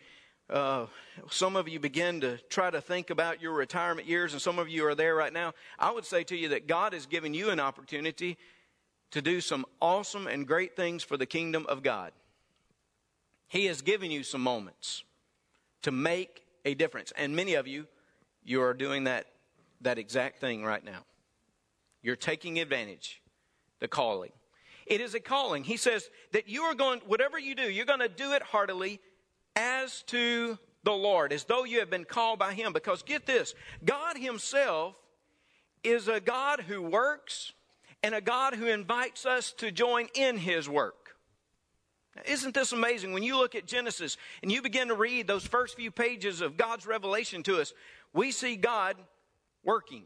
uh, 0.48 0.86
some 1.30 1.56
of 1.56 1.68
you 1.68 1.80
begin 1.80 2.20
to 2.20 2.38
try 2.48 2.70
to 2.70 2.80
think 2.80 3.10
about 3.10 3.42
your 3.42 3.52
retirement 3.52 4.06
years, 4.06 4.32
and 4.32 4.40
some 4.40 4.58
of 4.58 4.68
you 4.68 4.86
are 4.86 4.94
there 4.94 5.14
right 5.14 5.32
now. 5.32 5.52
I 5.78 5.90
would 5.90 6.04
say 6.04 6.22
to 6.24 6.36
you 6.36 6.50
that 6.50 6.68
God 6.68 6.92
has 6.92 7.06
given 7.06 7.34
you 7.34 7.50
an 7.50 7.58
opportunity 7.58 8.36
to 9.10 9.22
do 9.22 9.40
some 9.40 9.64
awesome 9.80 10.26
and 10.28 10.46
great 10.46 10.76
things 10.76 11.02
for 11.02 11.16
the 11.16 11.26
kingdom 11.26 11.66
of 11.68 11.82
God. 11.82 12.12
He 13.48 13.66
has 13.66 13.82
given 13.82 14.10
you 14.10 14.22
some 14.22 14.40
moments 14.40 15.02
to 15.82 15.90
make 15.90 16.44
a 16.64 16.74
difference, 16.74 17.12
and 17.16 17.34
many 17.34 17.54
of 17.54 17.66
you, 17.66 17.86
you 18.44 18.62
are 18.62 18.74
doing 18.74 19.04
that 19.04 19.26
that 19.84 19.98
exact 19.98 20.40
thing 20.40 20.64
right 20.64 20.84
now. 20.84 21.04
You're 22.02 22.16
taking 22.16 22.58
advantage, 22.58 23.22
the 23.80 23.88
calling. 23.88 24.32
It 24.86 25.00
is 25.00 25.14
a 25.14 25.20
calling. 25.20 25.64
He 25.64 25.76
says 25.76 26.10
that 26.32 26.48
you 26.48 26.62
are 26.62 26.74
going, 26.74 27.00
whatever 27.06 27.38
you 27.38 27.54
do, 27.54 27.70
you're 27.70 27.86
going 27.86 28.00
to 28.00 28.08
do 28.08 28.32
it 28.32 28.42
heartily 28.42 29.00
as 29.56 30.02
to 30.08 30.58
the 30.82 30.92
Lord, 30.92 31.32
as 31.32 31.44
though 31.44 31.64
you 31.64 31.78
have 31.78 31.88
been 31.88 32.04
called 32.04 32.38
by 32.38 32.52
Him. 32.52 32.72
Because 32.72 33.02
get 33.02 33.24
this 33.24 33.54
God 33.84 34.18
Himself 34.18 34.96
is 35.82 36.08
a 36.08 36.20
God 36.20 36.60
who 36.60 36.82
works 36.82 37.52
and 38.02 38.14
a 38.14 38.20
God 38.20 38.54
who 38.54 38.66
invites 38.66 39.24
us 39.24 39.52
to 39.54 39.70
join 39.70 40.08
in 40.14 40.36
His 40.36 40.68
work. 40.68 41.16
Isn't 42.26 42.54
this 42.54 42.72
amazing? 42.72 43.12
When 43.12 43.22
you 43.22 43.36
look 43.36 43.54
at 43.54 43.66
Genesis 43.66 44.16
and 44.42 44.52
you 44.52 44.62
begin 44.62 44.88
to 44.88 44.94
read 44.94 45.26
those 45.26 45.46
first 45.46 45.76
few 45.76 45.90
pages 45.90 46.40
of 46.40 46.56
God's 46.56 46.86
revelation 46.86 47.42
to 47.44 47.60
us, 47.60 47.72
we 48.12 48.30
see 48.30 48.56
God 48.56 48.96
working, 49.64 50.04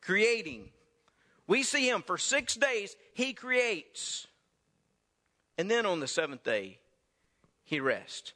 creating. 0.00 0.70
We 1.46 1.62
see 1.62 1.88
him 1.88 2.02
for 2.02 2.18
six 2.18 2.54
days, 2.54 2.96
he 3.14 3.32
creates. 3.32 4.26
And 5.56 5.70
then 5.70 5.86
on 5.86 6.00
the 6.00 6.06
seventh 6.06 6.44
day, 6.44 6.78
he 7.64 7.80
rests. 7.80 8.32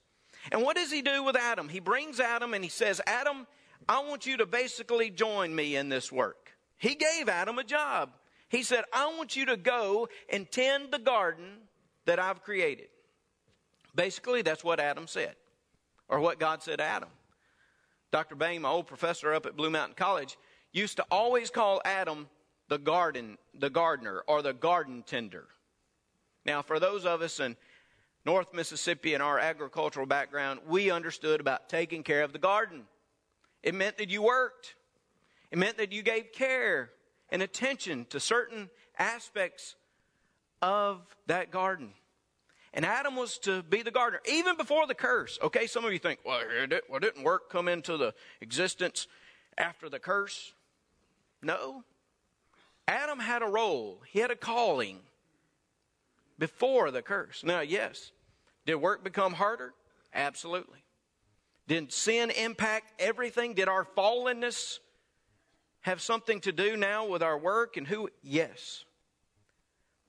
And 0.50 0.62
what 0.62 0.76
does 0.76 0.90
he 0.90 1.02
do 1.02 1.22
with 1.22 1.36
Adam? 1.36 1.68
He 1.68 1.80
brings 1.80 2.18
Adam 2.18 2.52
and 2.52 2.64
he 2.64 2.70
says, 2.70 3.00
Adam, 3.06 3.46
I 3.88 4.00
want 4.00 4.26
you 4.26 4.38
to 4.38 4.46
basically 4.46 5.10
join 5.10 5.54
me 5.54 5.76
in 5.76 5.88
this 5.88 6.10
work. 6.10 6.52
He 6.78 6.94
gave 6.94 7.28
Adam 7.28 7.58
a 7.58 7.64
job. 7.64 8.10
He 8.48 8.62
said, 8.62 8.84
I 8.92 9.14
want 9.16 9.36
you 9.36 9.46
to 9.46 9.56
go 9.56 10.08
and 10.28 10.50
tend 10.50 10.90
the 10.90 10.98
garden 10.98 11.46
that 12.06 12.18
I've 12.18 12.42
created. 12.42 12.88
Basically, 13.94 14.42
that's 14.42 14.64
what 14.64 14.80
Adam 14.80 15.06
said, 15.06 15.36
or 16.08 16.20
what 16.20 16.38
God 16.38 16.62
said 16.62 16.78
to 16.78 16.84
Adam. 16.84 17.08
Dr. 18.12 18.34
Bain, 18.34 18.62
my 18.62 18.68
old 18.68 18.86
professor 18.86 19.32
up 19.32 19.46
at 19.46 19.56
Blue 19.56 19.70
Mountain 19.70 19.96
College, 19.96 20.36
used 20.72 20.98
to 20.98 21.06
always 21.10 21.50
call 21.50 21.80
Adam 21.84 22.28
the 22.68 22.78
garden, 22.78 23.38
the 23.54 23.70
gardener, 23.70 24.22
or 24.28 24.42
the 24.42 24.52
garden 24.52 25.02
tender. 25.06 25.46
Now, 26.44 26.60
for 26.60 26.78
those 26.78 27.06
of 27.06 27.22
us 27.22 27.40
in 27.40 27.56
North 28.24 28.52
Mississippi 28.52 29.14
and 29.14 29.22
our 29.22 29.38
agricultural 29.38 30.06
background, 30.06 30.60
we 30.66 30.90
understood 30.90 31.40
about 31.40 31.70
taking 31.70 32.02
care 32.02 32.22
of 32.22 32.32
the 32.32 32.38
garden. 32.38 32.82
It 33.62 33.74
meant 33.74 33.96
that 33.98 34.10
you 34.10 34.22
worked. 34.22 34.74
It 35.50 35.58
meant 35.58 35.78
that 35.78 35.92
you 35.92 36.02
gave 36.02 36.32
care 36.32 36.90
and 37.30 37.42
attention 37.42 38.06
to 38.10 38.20
certain 38.20 38.68
aspects 38.98 39.74
of 40.60 41.00
that 41.26 41.50
garden. 41.50 41.94
And 42.74 42.86
Adam 42.86 43.16
was 43.16 43.36
to 43.38 43.62
be 43.62 43.82
the 43.82 43.90
gardener, 43.90 44.20
even 44.30 44.56
before 44.56 44.86
the 44.86 44.94
curse. 44.94 45.38
Okay, 45.42 45.66
some 45.66 45.84
of 45.84 45.92
you 45.92 45.98
think, 45.98 46.20
well, 46.24 46.40
well 46.88 47.00
didn't 47.00 47.22
work 47.22 47.50
come 47.50 47.68
into 47.68 47.96
the 47.96 48.14
existence 48.40 49.06
after 49.58 49.90
the 49.90 49.98
curse? 49.98 50.54
No. 51.42 51.84
Adam 52.88 53.18
had 53.18 53.42
a 53.42 53.46
role, 53.46 54.00
he 54.08 54.20
had 54.20 54.30
a 54.30 54.36
calling 54.36 55.00
before 56.38 56.90
the 56.90 57.02
curse. 57.02 57.44
Now, 57.44 57.60
yes, 57.60 58.10
did 58.64 58.76
work 58.76 59.04
become 59.04 59.34
harder? 59.34 59.74
Absolutely. 60.14 60.82
Did 61.68 61.92
sin 61.92 62.30
impact 62.30 62.92
everything? 62.98 63.54
Did 63.54 63.68
our 63.68 63.84
fallenness 63.96 64.78
have 65.82 66.00
something 66.00 66.40
to 66.40 66.52
do 66.52 66.76
now 66.76 67.06
with 67.06 67.22
our 67.22 67.38
work 67.38 67.76
and 67.76 67.86
who? 67.86 68.08
Yes. 68.22 68.84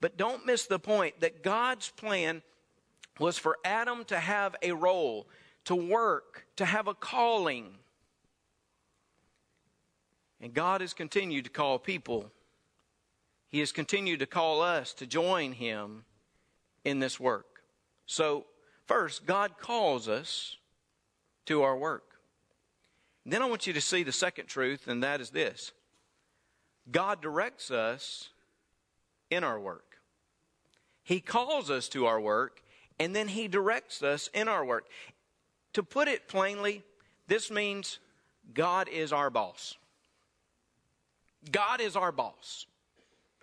But 0.02 0.18
don't 0.18 0.46
miss 0.46 0.66
the 0.66 0.80
point 0.80 1.20
that 1.22 1.44
God's 1.44 1.90
plan 1.92 2.42
was 3.20 3.38
for 3.38 3.58
Adam 3.64 4.06
to 4.06 4.20
have 4.20 4.56
a 4.62 4.72
role, 4.72 5.28
to 5.66 5.76
work, 5.76 6.46
to 6.56 6.66
have 6.66 6.88
a 6.88 6.94
calling. 6.94 7.78
And 10.42 10.54
God 10.54 10.82
has 10.82 10.94
continued 10.94 11.46
to 11.46 11.52
call 11.52 11.80
people. 11.80 12.32
He 13.48 13.60
has 13.60 13.72
continued 13.72 14.20
to 14.20 14.26
call 14.26 14.62
us 14.62 14.94
to 14.96 15.06
join 15.06 15.54
Him 15.54 16.06
in 16.84 17.00
this 17.00 17.20
work. 17.20 17.62
So, 18.06 18.46
first, 18.88 19.26
God 19.26 19.58
calls 19.58 20.10
us 20.10 20.58
to 21.46 21.62
our 21.62 21.78
work. 21.78 22.14
Then 23.26 23.42
I 23.42 23.46
want 23.46 23.68
you 23.68 23.74
to 23.74 23.82
see 23.82 24.04
the 24.04 24.12
second 24.12 24.48
truth, 24.48 24.88
and 24.88 25.04
that 25.04 25.22
is 25.22 25.30
this 25.30 25.72
God 26.92 27.22
directs 27.22 27.72
us 27.72 28.30
in 29.30 29.44
our 29.44 29.60
work. 29.60 30.00
He 31.04 31.20
calls 31.20 31.70
us 31.70 31.88
to 31.90 32.06
our 32.06 32.20
work, 32.20 32.63
and 33.00 33.16
then 33.16 33.28
He 33.28 33.48
directs 33.48 34.02
us 34.04 34.30
in 34.34 34.48
our 34.48 34.64
work. 34.66 34.88
To 35.74 35.84
put 35.84 36.08
it 36.08 36.28
plainly, 36.28 36.84
this 37.28 37.50
means 37.50 38.00
God 38.54 38.88
is 38.90 39.12
our 39.12 39.30
boss. 39.30 39.76
God 41.52 41.82
is 41.82 41.96
our 41.96 42.12
boss. 42.12 42.66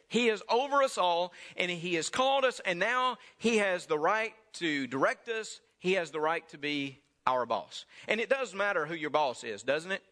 He 0.09 0.29
is 0.29 0.43
over 0.49 0.83
us 0.83 0.99
all, 0.99 1.33
and 1.57 1.71
He 1.71 1.95
has 1.95 2.09
called 2.09 2.45
us, 2.45 2.61
and 2.65 2.79
now 2.79 3.19
He 3.39 3.59
has 3.59 3.87
the 3.87 3.99
right 3.99 4.35
to 4.55 4.87
direct 4.87 5.29
us. 5.29 5.61
He 5.79 5.93
has 5.95 6.11
the 6.11 6.21
right 6.21 6.47
to 6.49 6.59
be 6.59 6.99
our 7.27 7.47
boss. 7.47 7.85
And 8.09 8.21
it 8.21 8.29
does 8.29 8.55
matter 8.55 8.87
who 8.87 8.95
your 8.95 9.11
boss 9.11 9.45
is, 9.45 9.63
doesn't 9.63 9.93
it? 9.93 10.03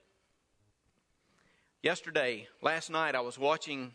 Yesterday, 1.83 2.49
last 2.63 2.91
night, 2.91 3.15
I 3.15 3.21
was 3.21 3.39
watching 3.39 3.93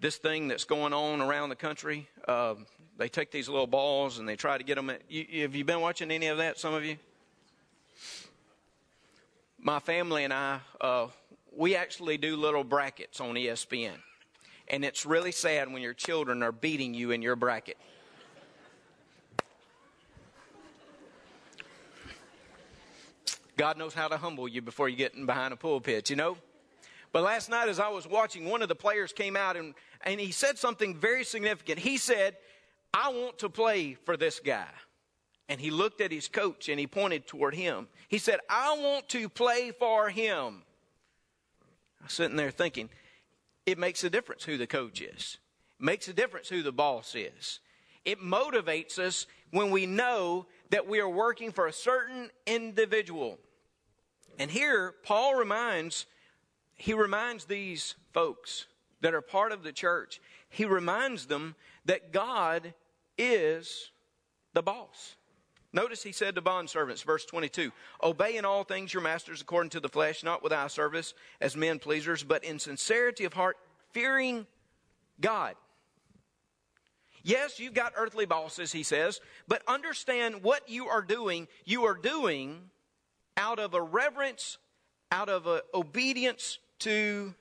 this 0.00 0.16
thing 0.16 0.48
that's 0.48 0.64
going 0.64 0.92
on 0.92 1.20
around 1.20 1.50
the 1.50 1.56
country. 1.56 2.08
Uh, 2.26 2.54
they 2.96 3.08
take 3.08 3.30
these 3.30 3.48
little 3.48 3.66
balls 3.66 4.18
and 4.18 4.28
they 4.28 4.36
try 4.36 4.56
to 4.56 4.64
get 4.64 4.76
them. 4.76 4.90
At, 4.90 5.02
you, 5.08 5.42
have 5.42 5.54
you 5.54 5.64
been 5.64 5.80
watching 5.80 6.10
any 6.10 6.26
of 6.28 6.38
that, 6.38 6.58
some 6.58 6.74
of 6.74 6.84
you? 6.84 6.96
My 9.58 9.78
family 9.78 10.24
and 10.24 10.32
I, 10.32 10.60
uh, 10.80 11.08
we 11.54 11.76
actually 11.76 12.16
do 12.16 12.36
little 12.36 12.64
brackets 12.64 13.20
on 13.20 13.34
ESPN. 13.34 13.96
And 14.68 14.84
it's 14.84 15.04
really 15.04 15.32
sad 15.32 15.70
when 15.70 15.82
your 15.82 15.94
children 15.94 16.42
are 16.42 16.52
beating 16.52 16.94
you 16.94 17.10
in 17.10 17.22
your 17.22 17.36
bracket. 17.36 17.76
God 23.56 23.76
knows 23.76 23.92
how 23.92 24.08
to 24.08 24.16
humble 24.16 24.48
you 24.48 24.62
before 24.62 24.88
you 24.88 24.96
get 24.96 25.14
in 25.14 25.26
behind 25.26 25.52
a 25.52 25.56
pulpit, 25.56 26.08
you 26.08 26.16
know? 26.16 26.38
But 27.12 27.24
last 27.24 27.50
night, 27.50 27.68
as 27.68 27.80
I 27.80 27.88
was 27.88 28.06
watching, 28.06 28.46
one 28.46 28.62
of 28.62 28.68
the 28.68 28.74
players 28.74 29.12
came 29.12 29.36
out 29.36 29.56
and, 29.56 29.74
and 30.02 30.20
he 30.20 30.32
said 30.32 30.58
something 30.58 30.96
very 30.96 31.24
significant. 31.24 31.78
He 31.78 31.96
said, 31.96 32.36
I 32.92 33.10
want 33.10 33.38
to 33.38 33.48
play 33.48 33.94
for 34.04 34.16
this 34.16 34.40
guy. 34.40 34.68
And 35.48 35.60
he 35.60 35.70
looked 35.70 36.00
at 36.00 36.12
his 36.12 36.28
coach 36.28 36.68
and 36.68 36.78
he 36.78 36.86
pointed 36.86 37.26
toward 37.26 37.54
him. 37.54 37.88
He 38.08 38.18
said, 38.18 38.40
I 38.48 38.76
want 38.78 39.08
to 39.10 39.28
play 39.28 39.72
for 39.76 40.08
him. 40.08 40.62
I 42.00 42.04
was 42.04 42.12
sitting 42.12 42.36
there 42.36 42.50
thinking, 42.50 42.88
it 43.66 43.78
makes 43.78 44.04
a 44.04 44.10
difference 44.10 44.44
who 44.44 44.56
the 44.56 44.66
coach 44.66 45.00
is. 45.00 45.38
It 45.78 45.84
makes 45.84 46.08
a 46.08 46.12
difference 46.12 46.48
who 46.48 46.62
the 46.62 46.72
boss 46.72 47.14
is. 47.14 47.60
It 48.04 48.20
motivates 48.20 48.98
us 48.98 49.26
when 49.50 49.70
we 49.70 49.86
know 49.86 50.46
that 50.70 50.86
we 50.88 51.00
are 51.00 51.08
working 51.08 51.52
for 51.52 51.66
a 51.66 51.72
certain 51.72 52.30
individual. 52.46 53.38
And 54.38 54.50
here, 54.50 54.94
Paul 55.02 55.34
reminds, 55.34 56.06
he 56.76 56.94
reminds 56.94 57.44
these 57.44 57.96
folks 58.12 58.66
that 59.00 59.14
are 59.14 59.20
part 59.20 59.52
of 59.52 59.62
the 59.62 59.72
church, 59.72 60.20
he 60.48 60.64
reminds 60.64 61.26
them 61.26 61.54
that 61.84 62.12
God 62.12 62.74
is 63.16 63.90
the 64.52 64.62
boss. 64.62 65.16
Notice 65.72 66.02
he 66.02 66.12
said 66.12 66.34
to 66.34 66.42
bondservants, 66.42 67.04
verse 67.04 67.24
22, 67.24 67.70
Obey 68.02 68.36
in 68.36 68.44
all 68.44 68.64
things 68.64 68.92
your 68.92 69.02
masters 69.02 69.40
according 69.40 69.70
to 69.70 69.80
the 69.80 69.88
flesh, 69.88 70.24
not 70.24 70.42
with 70.42 70.52
eye 70.52 70.66
service 70.66 71.14
as 71.40 71.56
men 71.56 71.78
pleasers, 71.78 72.24
but 72.24 72.42
in 72.42 72.58
sincerity 72.58 73.24
of 73.24 73.34
heart, 73.34 73.56
fearing 73.92 74.46
God. 75.20 75.54
Yes, 77.22 77.60
you've 77.60 77.74
got 77.74 77.92
earthly 77.96 78.26
bosses, 78.26 78.72
he 78.72 78.82
says, 78.82 79.20
but 79.46 79.62
understand 79.68 80.42
what 80.42 80.68
you 80.68 80.88
are 80.88 81.02
doing. 81.02 81.46
You 81.64 81.84
are 81.84 81.94
doing 81.94 82.70
out 83.36 83.58
of 83.58 83.74
a 83.74 83.82
reverence, 83.82 84.58
out 85.12 85.28
of 85.28 85.46
a 85.46 85.62
obedience 85.72 86.58
to 86.80 87.34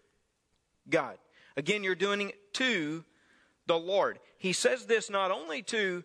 God. 0.89 1.17
Again, 1.57 1.83
you're 1.83 1.95
doing 1.95 2.29
it 2.29 2.53
to 2.55 3.03
the 3.65 3.77
Lord. 3.77 4.19
He 4.37 4.53
says 4.53 4.85
this 4.85 5.09
not 5.09 5.31
only 5.31 5.61
to 5.63 6.03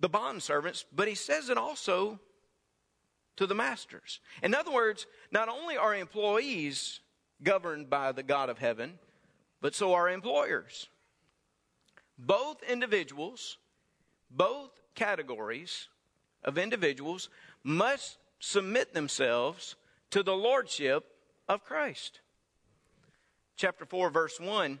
the 0.00 0.08
bond 0.08 0.42
servants, 0.42 0.84
but 0.92 1.08
he 1.08 1.14
says 1.14 1.48
it 1.48 1.58
also 1.58 2.20
to 3.36 3.46
the 3.46 3.54
masters. 3.54 4.20
In 4.42 4.54
other 4.54 4.72
words, 4.72 5.06
not 5.30 5.48
only 5.48 5.76
are 5.76 5.94
employees 5.94 7.00
governed 7.42 7.90
by 7.90 8.12
the 8.12 8.22
God 8.22 8.48
of 8.48 8.58
heaven, 8.58 8.98
but 9.60 9.74
so 9.74 9.94
are 9.94 10.08
employers. 10.08 10.88
Both 12.18 12.62
individuals, 12.62 13.58
both 14.30 14.70
categories 14.94 15.88
of 16.44 16.56
individuals 16.58 17.28
must 17.62 18.18
submit 18.38 18.94
themselves 18.94 19.76
to 20.10 20.22
the 20.22 20.36
lordship 20.36 21.04
of 21.48 21.64
Christ. 21.64 22.20
Chapter 23.56 23.86
4, 23.86 24.10
verse 24.10 24.38
1. 24.38 24.78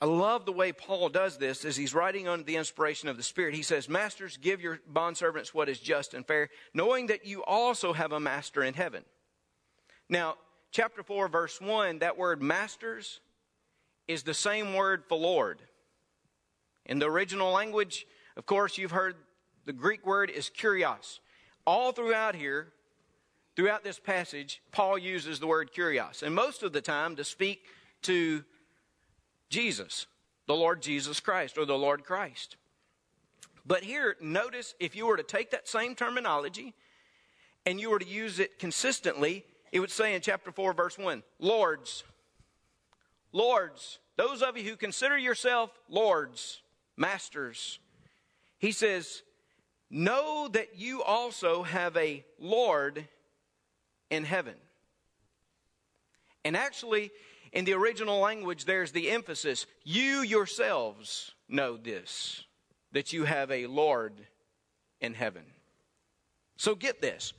I 0.00 0.04
love 0.06 0.46
the 0.46 0.52
way 0.52 0.72
Paul 0.72 1.10
does 1.10 1.36
this 1.36 1.64
as 1.64 1.76
he's 1.76 1.94
writing 1.94 2.26
under 2.26 2.42
the 2.42 2.56
inspiration 2.56 3.08
of 3.08 3.16
the 3.16 3.22
Spirit. 3.22 3.54
He 3.54 3.62
says, 3.62 3.88
Masters, 3.88 4.36
give 4.36 4.60
your 4.60 4.80
bondservants 4.90 5.48
what 5.48 5.68
is 5.68 5.78
just 5.78 6.14
and 6.14 6.26
fair, 6.26 6.48
knowing 6.74 7.06
that 7.08 7.26
you 7.26 7.44
also 7.44 7.92
have 7.92 8.12
a 8.12 8.18
master 8.18 8.64
in 8.64 8.74
heaven. 8.74 9.04
Now, 10.08 10.36
chapter 10.72 11.02
4, 11.02 11.28
verse 11.28 11.60
1, 11.60 12.00
that 12.00 12.18
word 12.18 12.42
masters 12.42 13.20
is 14.08 14.22
the 14.22 14.34
same 14.34 14.74
word 14.74 15.04
for 15.08 15.18
Lord. 15.18 15.60
In 16.86 16.98
the 16.98 17.08
original 17.08 17.52
language, 17.52 18.06
of 18.36 18.46
course, 18.46 18.78
you've 18.78 18.90
heard 18.90 19.16
the 19.66 19.72
Greek 19.72 20.04
word 20.06 20.30
is 20.30 20.50
kurios. 20.50 21.20
All 21.64 21.92
throughout 21.92 22.34
here, 22.34 22.72
throughout 23.56 23.84
this 23.84 23.98
passage, 23.98 24.62
Paul 24.72 24.98
uses 24.98 25.40
the 25.40 25.46
word 25.46 25.70
kurios. 25.72 26.22
And 26.22 26.34
most 26.34 26.62
of 26.62 26.72
the 26.72 26.80
time 26.80 27.16
to 27.16 27.24
speak 27.24 27.64
to 28.02 28.44
Jesus, 29.50 30.06
the 30.46 30.54
Lord 30.54 30.82
Jesus 30.82 31.20
Christ, 31.20 31.58
or 31.58 31.64
the 31.64 31.76
Lord 31.76 32.04
Christ. 32.04 32.56
But 33.64 33.84
here, 33.84 34.16
notice 34.20 34.74
if 34.80 34.96
you 34.96 35.06
were 35.06 35.16
to 35.16 35.22
take 35.22 35.50
that 35.50 35.68
same 35.68 35.94
terminology 35.94 36.74
and 37.64 37.80
you 37.80 37.90
were 37.90 37.98
to 37.98 38.06
use 38.06 38.40
it 38.40 38.58
consistently, 38.58 39.44
it 39.70 39.80
would 39.80 39.90
say 39.90 40.14
in 40.14 40.20
chapter 40.20 40.50
4, 40.50 40.72
verse 40.72 40.98
1, 40.98 41.22
Lords, 41.38 42.02
Lords, 43.32 43.98
those 44.16 44.42
of 44.42 44.56
you 44.58 44.64
who 44.64 44.76
consider 44.76 45.16
yourself 45.16 45.70
lords, 45.88 46.60
masters, 46.96 47.78
he 48.58 48.72
says, 48.72 49.22
know 49.90 50.48
that 50.48 50.76
you 50.76 51.02
also 51.02 51.62
have 51.62 51.96
a 51.96 52.24
Lord 52.38 53.06
in 54.12 54.24
heaven. 54.24 54.54
And 56.44 56.56
actually, 56.56 57.10
in 57.52 57.64
the 57.64 57.72
original 57.72 58.20
language, 58.20 58.66
there's 58.66 58.92
the 58.92 59.10
emphasis 59.10 59.66
you 59.82 60.20
yourselves. 60.20 61.32
know 61.48 61.76
this 61.76 62.44
that 62.92 63.12
you 63.12 63.24
have 63.24 63.50
a 63.50 63.66
Lord 63.66 64.12
in 65.00 65.14
heaven. 65.14 65.44
So 66.58 66.74
get 66.74 67.00
this. 67.00 67.32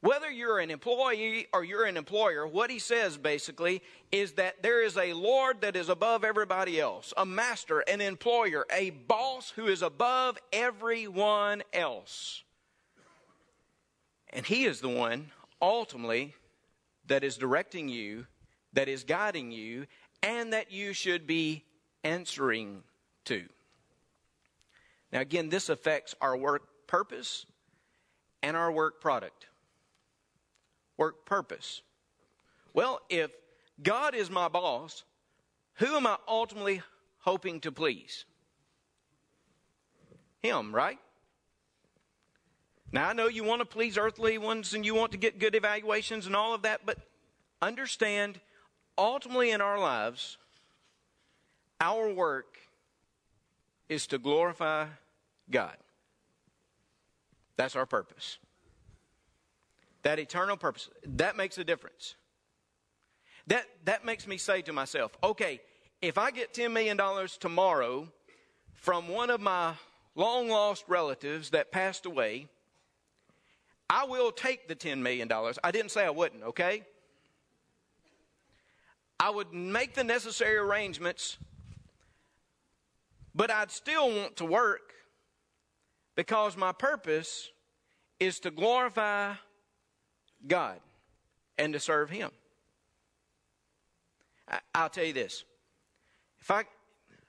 Whether 0.00 0.30
you're 0.30 0.60
an 0.60 0.70
employee 0.70 1.46
or 1.52 1.62
you're 1.62 1.84
an 1.84 1.98
employer, 1.98 2.46
what 2.46 2.70
he 2.70 2.78
says 2.78 3.18
basically 3.18 3.82
is 4.10 4.32
that 4.32 4.62
there 4.62 4.82
is 4.82 4.96
a 4.96 5.12
Lord 5.12 5.60
that 5.60 5.76
is 5.76 5.90
above 5.90 6.24
everybody 6.24 6.80
else, 6.80 7.12
a 7.16 7.26
master, 7.26 7.80
an 7.80 8.00
employer, 8.00 8.64
a 8.72 8.90
boss 8.90 9.50
who 9.50 9.66
is 9.66 9.82
above 9.82 10.38
everyone 10.52 11.62
else. 11.72 12.44
And 14.32 14.46
he 14.46 14.64
is 14.64 14.80
the 14.80 14.88
one 14.88 15.32
ultimately 15.60 16.34
that 17.06 17.24
is 17.24 17.36
directing 17.36 17.88
you, 17.88 18.26
that 18.72 18.88
is 18.88 19.04
guiding 19.04 19.50
you, 19.50 19.86
and 20.22 20.52
that 20.52 20.70
you 20.72 20.92
should 20.92 21.26
be 21.26 21.64
answering 22.04 22.82
to. 23.24 23.44
Now, 25.12 25.20
again, 25.20 25.48
this 25.48 25.68
affects 25.68 26.14
our 26.20 26.36
work 26.36 26.62
purpose 26.86 27.46
and 28.42 28.56
our 28.56 28.70
work 28.70 29.00
product. 29.00 29.46
Work 30.96 31.24
purpose. 31.24 31.82
Well, 32.74 33.00
if 33.08 33.30
God 33.82 34.14
is 34.14 34.30
my 34.30 34.48
boss, 34.48 35.04
who 35.74 35.96
am 35.96 36.06
I 36.06 36.16
ultimately 36.26 36.82
hoping 37.18 37.60
to 37.60 37.72
please? 37.72 38.24
Him, 40.40 40.74
right? 40.74 40.98
Now, 42.90 43.08
I 43.08 43.12
know 43.12 43.28
you 43.28 43.44
want 43.44 43.60
to 43.60 43.66
please 43.66 43.98
earthly 43.98 44.38
ones 44.38 44.72
and 44.72 44.84
you 44.84 44.94
want 44.94 45.12
to 45.12 45.18
get 45.18 45.38
good 45.38 45.54
evaluations 45.54 46.26
and 46.26 46.34
all 46.34 46.54
of 46.54 46.62
that, 46.62 46.86
but 46.86 46.98
understand 47.60 48.40
ultimately 48.96 49.50
in 49.50 49.60
our 49.60 49.78
lives, 49.78 50.38
our 51.80 52.08
work 52.08 52.58
is 53.88 54.06
to 54.08 54.18
glorify 54.18 54.86
God. 55.50 55.76
That's 57.56 57.76
our 57.76 57.86
purpose. 57.86 58.38
That 60.02 60.18
eternal 60.18 60.56
purpose. 60.56 60.88
That 61.04 61.36
makes 61.36 61.58
a 61.58 61.64
difference. 61.64 62.14
That, 63.48 63.66
that 63.84 64.04
makes 64.04 64.26
me 64.26 64.38
say 64.38 64.62
to 64.62 64.72
myself, 64.72 65.16
okay, 65.22 65.60
if 66.00 66.18
I 66.18 66.30
get 66.30 66.54
$10 66.54 66.72
million 66.72 66.98
tomorrow 67.40 68.08
from 68.74 69.08
one 69.08 69.30
of 69.30 69.40
my 69.40 69.74
long 70.14 70.48
lost 70.48 70.84
relatives 70.86 71.50
that 71.50 71.72
passed 71.72 72.06
away, 72.06 72.46
I 73.90 74.04
will 74.04 74.32
take 74.32 74.68
the 74.68 74.76
$10 74.76 74.98
million. 74.98 75.30
I 75.64 75.70
didn't 75.70 75.90
say 75.90 76.04
I 76.04 76.10
wouldn't, 76.10 76.42
okay? 76.42 76.82
I 79.18 79.30
would 79.30 79.52
make 79.52 79.94
the 79.94 80.04
necessary 80.04 80.56
arrangements, 80.56 81.38
but 83.34 83.50
I'd 83.50 83.70
still 83.70 84.08
want 84.08 84.36
to 84.36 84.44
work 84.44 84.92
because 86.14 86.56
my 86.56 86.72
purpose 86.72 87.50
is 88.20 88.40
to 88.40 88.50
glorify 88.50 89.34
God 90.46 90.80
and 91.56 91.72
to 91.72 91.80
serve 91.80 92.10
Him. 92.10 92.30
I, 94.74 94.82
will 94.82 94.88
tell 94.88 95.04
you 95.04 95.12
this. 95.12 95.44
If 96.40 96.50
I, 96.50 96.64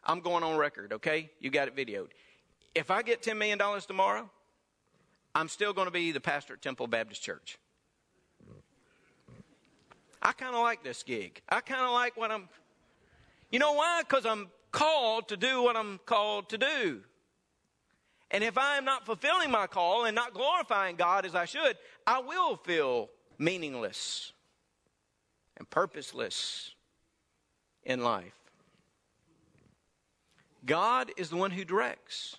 I'm 0.03 0.21
going 0.21 0.43
on 0.43 0.57
record, 0.57 0.93
okay? 0.93 1.29
You 1.39 1.49
got 1.49 1.67
it 1.67 1.75
videoed. 1.75 2.09
If 2.75 2.91
I 2.91 3.01
get 3.01 3.21
$10 3.21 3.37
million 3.37 3.59
tomorrow, 3.87 4.29
I'm 5.35 5.47
still 5.47 5.73
going 5.73 5.87
to 5.87 5.91
be 5.91 6.11
the 6.11 6.19
pastor 6.19 6.53
at 6.53 6.61
Temple 6.61 6.87
Baptist 6.87 7.21
Church. 7.21 7.57
I 10.21 10.33
kind 10.33 10.55
of 10.55 10.61
like 10.61 10.83
this 10.83 11.03
gig. 11.03 11.41
I 11.47 11.61
kind 11.61 11.81
of 11.81 11.91
like 11.91 12.17
what 12.17 12.31
I'm. 12.31 12.49
You 13.51 13.59
know 13.59 13.73
why? 13.73 14.01
Because 14.07 14.25
I'm 14.25 14.49
called 14.71 15.29
to 15.29 15.37
do 15.37 15.63
what 15.63 15.75
I'm 15.75 15.99
called 16.05 16.49
to 16.49 16.57
do. 16.57 17.01
And 18.31 18.43
if 18.43 18.57
I 18.57 18.77
am 18.77 18.85
not 18.85 19.05
fulfilling 19.05 19.49
my 19.49 19.65
call 19.65 20.05
and 20.05 20.13
not 20.13 20.33
glorifying 20.33 20.95
God 20.95 21.25
as 21.25 21.33
I 21.33 21.45
should, 21.45 21.77
I 22.05 22.19
will 22.19 22.57
feel 22.57 23.09
meaningless 23.39 24.33
and 25.57 25.69
purposeless 25.69 26.71
in 27.83 28.03
life. 28.03 28.33
God 30.65 31.11
is 31.17 31.29
the 31.29 31.37
one 31.37 31.51
who 31.51 31.63
directs, 31.63 32.35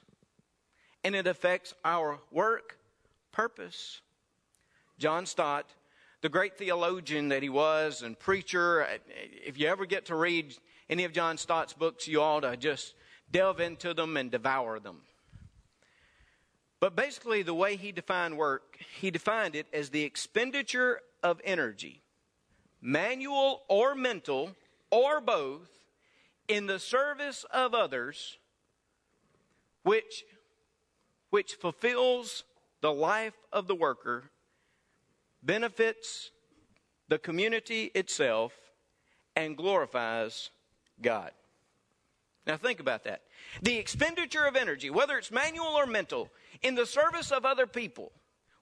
and 1.02 1.14
it 1.14 1.26
affects 1.26 1.74
our 1.84 2.20
work, 2.30 2.76
purpose. 3.32 4.00
John 4.98 5.26
Stott, 5.26 5.66
the 6.20 6.28
great 6.28 6.58
theologian 6.58 7.28
that 7.28 7.42
he 7.42 7.48
was 7.48 8.02
and 8.02 8.18
preacher, 8.18 8.86
if 9.46 9.58
you 9.58 9.66
ever 9.68 9.86
get 9.86 10.06
to 10.06 10.14
read 10.14 10.54
any 10.88 11.04
of 11.04 11.12
John 11.12 11.38
Stott's 11.38 11.72
books, 11.72 12.06
you 12.06 12.20
ought 12.20 12.40
to 12.40 12.56
just 12.56 12.94
delve 13.30 13.60
into 13.60 13.94
them 13.94 14.16
and 14.16 14.30
devour 14.30 14.78
them. 14.80 15.02
But 16.80 16.96
basically, 16.96 17.42
the 17.42 17.54
way 17.54 17.76
he 17.76 17.92
defined 17.92 18.36
work, 18.36 18.78
he 18.98 19.10
defined 19.10 19.54
it 19.54 19.66
as 19.72 19.90
the 19.90 20.02
expenditure 20.02 21.00
of 21.22 21.40
energy, 21.44 22.02
manual 22.80 23.62
or 23.68 23.94
mental, 23.94 24.56
or 24.90 25.20
both, 25.20 25.68
in 26.48 26.66
the 26.66 26.78
service 26.78 27.44
of 27.52 27.74
others, 27.74 28.38
which, 29.82 30.24
which 31.28 31.54
fulfills 31.54 32.44
the 32.80 32.92
life 32.92 33.36
of 33.52 33.66
the 33.66 33.74
worker, 33.74 34.30
benefits 35.42 36.30
the 37.08 37.18
community 37.18 37.90
itself, 37.94 38.52
and 39.36 39.56
glorifies 39.56 40.50
God. 41.00 41.32
Now, 42.46 42.56
think 42.56 42.80
about 42.80 43.04
that. 43.04 43.22
The 43.62 43.76
expenditure 43.76 44.44
of 44.44 44.56
energy, 44.56 44.90
whether 44.90 45.18
it's 45.18 45.30
manual 45.30 45.66
or 45.68 45.86
mental, 45.86 46.30
in 46.62 46.74
the 46.74 46.86
service 46.86 47.30
of 47.30 47.44
other 47.44 47.66
people, 47.66 48.12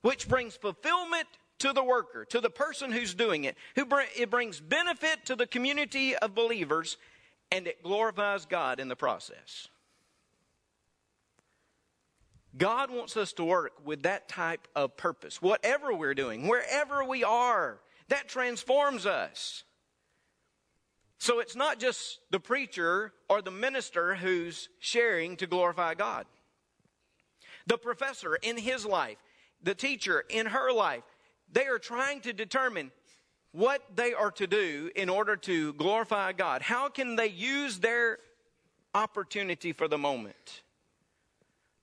which 0.02 0.28
brings 0.28 0.57
fulfillment 0.57 1.28
to 1.59 1.72
the 1.72 1.83
worker, 1.83 2.24
to 2.26 2.40
the 2.40 2.50
person 2.50 2.92
who's 2.92 3.14
doing 3.14 3.44
it, 3.44 3.57
who 3.74 3.85
bring, 3.85 4.09
it 4.16 4.31
brings 4.31 4.61
benefit 4.61 5.24
to 5.26 5.37
the 5.37 5.46
community 5.46 6.16
of 6.16 6.35
believers, 6.35 6.96
and 7.50 7.66
it 7.66 7.83
glorifies 7.83 8.46
God 8.46 8.81
in 8.81 8.88
the 8.88 8.96
process. 8.96 9.68
God 12.57 12.91
wants 12.91 13.17
us 13.17 13.33
to 13.35 13.45
work 13.45 13.73
with 13.85 14.03
that 14.03 14.29
type 14.29 14.67
of 14.75 14.97
purpose. 14.97 15.43
Whatever 15.43 15.93
we're 15.93 16.15
doing, 16.15 16.49
wherever 16.49 17.05
we 17.05 17.23
are, 17.23 17.81
that 18.09 18.29
transforms 18.29 19.07
us. 19.07 19.65
So 21.19 21.41
it's 21.41 21.57
not 21.57 21.79
just 21.79 22.21
the 22.31 22.41
preacher 22.41 23.13
or 23.29 23.43
the 23.43 23.51
minister 23.51 24.15
who's 24.15 24.69
sharing 24.79 25.37
to 25.37 25.47
glorify 25.47 25.95
God. 25.95 26.27
The 27.67 27.77
professor 27.77 28.37
in 28.37 28.57
his 28.57 28.87
life, 28.87 29.19
the 29.63 29.75
teacher 29.75 30.25
in 30.31 30.47
her 30.47 30.73
life, 30.73 31.03
they 31.53 31.67
are 31.67 31.79
trying 31.79 32.21
to 32.23 32.33
determine 32.33 32.93
what 33.53 33.83
they 33.95 34.15
are 34.15 34.31
to 34.33 34.47
do 34.47 34.91
in 34.95 35.09
order 35.09 35.37
to 35.37 35.73
glorify 35.75 36.33
God. 36.33 36.63
How 36.63 36.89
can 36.89 37.17
they 37.17 37.29
use 37.29 37.79
their 37.79 38.19
opportunity 38.95 39.73
for 39.73 39.89
the 39.89 39.99
moment? 39.99 40.63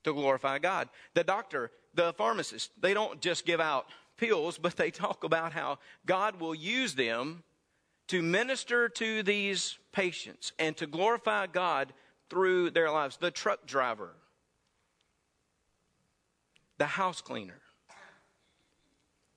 To 0.05 0.13
glorify 0.13 0.59
God. 0.59 0.87
The 1.15 1.23
doctor, 1.23 1.71
the 1.95 2.13
pharmacist, 2.13 2.71
they 2.79 2.93
don't 2.93 3.19
just 3.21 3.45
give 3.45 3.59
out 3.59 3.87
pills, 4.17 4.57
but 4.57 4.75
they 4.75 4.91
talk 4.91 5.23
about 5.23 5.51
how 5.51 5.79
God 6.05 6.39
will 6.39 6.55
use 6.55 6.95
them 6.95 7.43
to 8.07 8.21
minister 8.21 8.87
to 8.87 9.23
these 9.23 9.77
patients 9.91 10.53
and 10.59 10.77
to 10.77 10.85
glorify 10.85 11.47
God 11.47 11.91
through 12.29 12.69
their 12.69 12.91
lives. 12.91 13.17
The 13.17 13.31
truck 13.31 13.65
driver, 13.65 14.11
the 16.77 16.85
house 16.85 17.21
cleaner, 17.21 17.61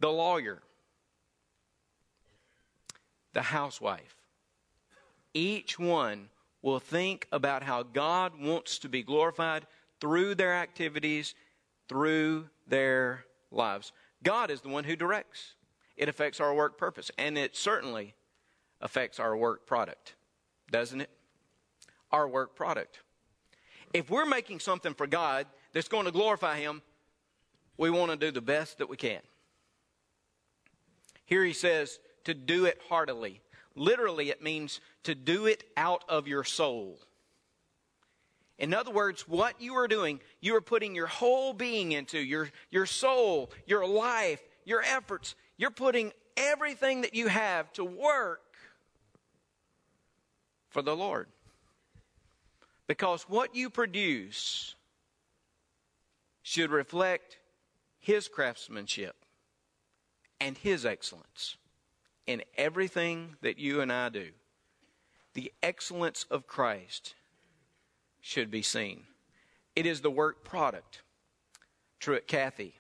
the 0.01 0.11
lawyer, 0.11 0.61
the 3.33 3.43
housewife. 3.43 4.17
Each 5.33 5.79
one 5.79 6.29
will 6.61 6.81
think 6.81 7.27
about 7.33 7.63
how 7.63 7.85
God 7.85 8.33
wants 8.39 8.79
to 8.81 8.89
be 8.89 9.03
glorified 9.03 9.67
through 10.01 10.35
their 10.35 10.55
activities, 10.55 11.35
through 11.89 12.49
their 12.67 13.25
lives. 13.51 13.93
God 14.23 14.51
is 14.51 14.61
the 14.61 14.69
one 14.69 14.85
who 14.85 14.97
directs. 14.97 15.55
It 15.97 16.09
affects 16.09 16.41
our 16.41 16.55
work 16.55 16.79
purpose, 16.79 17.11
and 17.19 17.37
it 17.37 17.57
certainly 17.57 18.15
affects 18.81 19.19
our 19.19 19.37
work 19.37 19.67
product, 19.67 20.15
doesn't 20.71 21.01
it? 21.01 21.11
Our 22.13 22.29
work 22.29 22.55
product. 22.55 23.01
If 23.93 24.11
we're 24.11 24.27
making 24.27 24.61
something 24.61 24.95
for 24.95 25.07
God 25.07 25.47
that's 25.73 25.89
going 25.89 26.05
to 26.05 26.13
glorify 26.13 26.59
Him, 26.59 26.83
we 27.77 27.91
want 27.91 28.11
to 28.11 28.17
do 28.17 28.31
the 28.31 28.41
best 28.41 28.79
that 28.79 28.89
we 28.89 28.97
can. 28.97 29.21
Here 31.25 31.45
he 31.45 31.53
says 31.53 31.99
to 32.25 32.35
do 32.35 32.65
it 32.65 32.81
heartily. 32.89 33.41
Literally, 33.75 34.31
it 34.31 34.43
means 34.43 34.81
to 35.05 35.15
do 35.15 35.47
it 35.47 35.65
out 35.77 36.03
of 36.09 36.27
your 36.27 36.43
soul. 36.43 36.99
In 38.59 38.75
other 38.75 38.91
words, 38.91 39.29
what 39.29 39.61
you 39.61 39.75
are 39.77 39.87
doing, 39.87 40.21
you 40.41 40.57
are 40.57 40.61
putting 40.61 40.95
your 40.95 41.07
whole 41.07 41.53
being 41.53 41.93
into 41.93 42.19
your, 42.19 42.51
your 42.71 42.87
soul, 42.87 43.51
your 43.67 43.87
life, 43.87 44.43
your 44.65 44.83
efforts. 44.83 45.37
You're 45.57 45.71
putting 45.71 46.13
everything 46.37 47.03
that 47.03 47.15
you 47.15 47.29
have 47.29 47.73
to 47.75 47.85
work 47.85 48.43
for 50.71 50.83
the 50.83 50.97
Lord. 50.97 51.29
Because 52.89 53.23
what 53.25 53.55
you 53.55 53.71
produce 53.71 54.75
should 56.43 56.71
reflect 56.71 57.39
His 58.01 58.27
craftsmanship 58.27 59.25
and 60.41 60.59
His 60.59 60.85
excellence 60.85 61.57
in 62.27 62.43
everything 62.57 63.37
that 63.43 63.59
you 63.59 63.81
and 63.81 63.93
I 63.93 64.09
do. 64.09 64.31
The 65.35 65.53
excellence 65.63 66.25
of 66.31 66.47
Christ 66.47 67.15
should 68.29 68.51
be 68.51 68.61
seen. 68.61 69.05
It 69.75 69.87
is 69.87 70.03
the 70.03 70.11
work 70.11 70.45
product. 70.45 71.01
Truett 71.99 72.27
Cathy, 72.27 72.75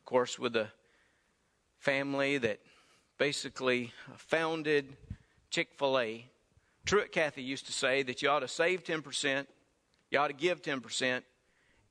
of 0.00 0.04
course, 0.04 0.38
with 0.38 0.52
the 0.52 0.68
family 1.78 2.36
that 2.36 2.60
basically 3.16 3.90
founded 4.16 4.98
Chick 5.48 5.68
fil 5.78 5.98
A, 5.98 6.26
Truett 6.84 7.10
Cathy 7.10 7.42
used 7.42 7.64
to 7.66 7.72
say 7.72 8.02
that 8.02 8.20
you 8.20 8.28
ought 8.28 8.40
to 8.40 8.48
save 8.48 8.84
10%, 8.84 9.46
you 10.10 10.18
ought 10.18 10.28
to 10.28 10.34
give 10.34 10.60
10%, 10.60 11.22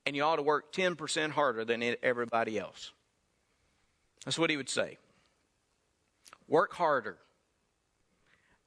and 0.05 0.15
you 0.15 0.21
ought 0.21 0.35
to 0.35 0.43
work 0.43 0.71
10% 0.71 1.31
harder 1.31 1.65
than 1.65 1.95
everybody 2.03 2.59
else. 2.59 2.91
That's 4.25 4.37
what 4.37 4.51
he 4.51 4.57
would 4.57 4.69
say. 4.69 4.99
Work 6.47 6.73
harder. 6.73 7.17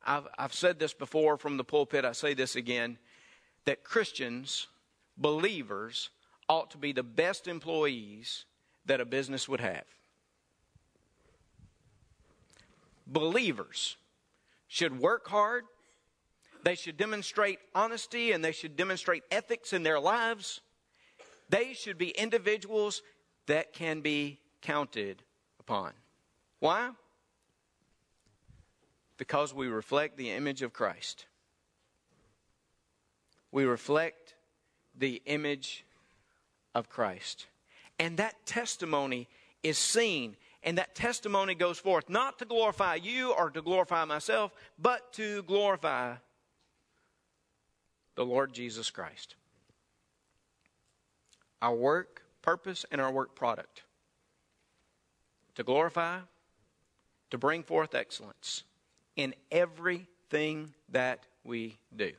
I've, 0.04 0.26
I've 0.36 0.54
said 0.54 0.80
this 0.80 0.92
before 0.92 1.36
from 1.36 1.56
the 1.56 1.64
pulpit, 1.64 2.04
I 2.04 2.12
say 2.12 2.34
this 2.34 2.56
again 2.56 2.98
that 3.64 3.84
Christians, 3.84 4.68
believers, 5.16 6.10
ought 6.48 6.70
to 6.72 6.78
be 6.78 6.92
the 6.92 7.02
best 7.02 7.48
employees 7.48 8.44
that 8.86 9.00
a 9.00 9.04
business 9.04 9.48
would 9.48 9.60
have. 9.60 9.84
Believers 13.06 13.96
should 14.68 14.98
work 14.98 15.28
hard, 15.28 15.64
they 16.62 16.74
should 16.74 16.96
demonstrate 16.96 17.58
honesty, 17.74 18.32
and 18.32 18.42
they 18.42 18.52
should 18.52 18.76
demonstrate 18.76 19.22
ethics 19.30 19.72
in 19.72 19.82
their 19.82 20.00
lives. 20.00 20.62
They 21.50 21.74
should 21.74 21.98
be 21.98 22.08
individuals 22.10 23.02
that 23.46 23.74
can 23.74 24.00
be 24.00 24.38
counted 24.62 25.22
upon. 25.60 25.92
Why? 26.60 26.90
Because 29.18 29.52
we 29.52 29.68
reflect 29.68 30.16
the 30.16 30.30
image 30.30 30.62
of 30.62 30.72
Christ. 30.72 31.26
We 33.54 33.66
reflect 33.66 34.34
the 34.98 35.22
image 35.26 35.84
of 36.74 36.88
Christ. 36.88 37.46
And 38.00 38.16
that 38.16 38.34
testimony 38.46 39.28
is 39.62 39.78
seen, 39.78 40.34
and 40.64 40.76
that 40.76 40.96
testimony 40.96 41.54
goes 41.54 41.78
forth 41.78 42.08
not 42.08 42.40
to 42.40 42.46
glorify 42.46 42.96
you 42.96 43.30
or 43.32 43.50
to 43.50 43.62
glorify 43.62 44.06
myself, 44.06 44.50
but 44.76 45.12
to 45.12 45.44
glorify 45.44 46.14
the 48.16 48.26
Lord 48.26 48.52
Jesus 48.52 48.90
Christ. 48.90 49.36
Our 51.62 51.76
work 51.76 52.22
purpose 52.42 52.84
and 52.90 53.00
our 53.00 53.12
work 53.12 53.36
product 53.36 53.84
to 55.54 55.62
glorify, 55.62 56.18
to 57.30 57.38
bring 57.38 57.62
forth 57.62 57.94
excellence 57.94 58.64
in 59.14 59.32
everything 59.52 60.74
that 60.88 61.28
we 61.44 61.78
do. 61.94 62.10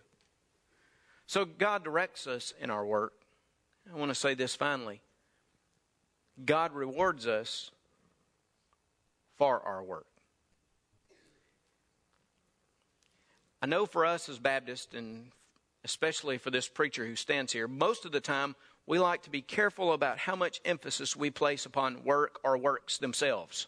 So 1.28 1.46
God 1.46 1.84
directs 1.84 2.28
us 2.28 2.54
in 2.60 2.70
our 2.70 2.86
work. 2.86 3.14
I 3.92 3.98
want 3.98 4.10
to 4.10 4.16
say 4.16 4.34
this 4.34 4.56
finally 4.56 5.02
God 6.44 6.74
rewards 6.74 7.28
us 7.28 7.72
for 9.38 9.62
our 9.62 9.84
work. 9.84 10.08
I 13.62 13.68
know 13.68 13.86
for 13.86 14.06
us 14.06 14.30
as 14.30 14.38
Baptists, 14.38 14.94
and 14.94 15.32
especially 15.84 16.38
for 16.38 16.52
this 16.52 16.68
preacher 16.68 17.06
who 17.06 17.16
stands 17.16 17.52
here, 17.52 17.68
most 17.68 18.06
of 18.06 18.12
the 18.12 18.20
time 18.20 18.56
we 18.86 19.00
like 19.00 19.24
to 19.24 19.30
be 19.30 19.42
careful 19.42 19.94
about 19.94 20.20
how 20.20 20.36
much 20.36 20.62
emphasis 20.66 21.16
we 21.16 21.32
place 21.32 21.66
upon 21.66 22.04
work 22.04 22.40
or 22.44 22.58
works 22.58 23.00
themselves. 23.00 23.68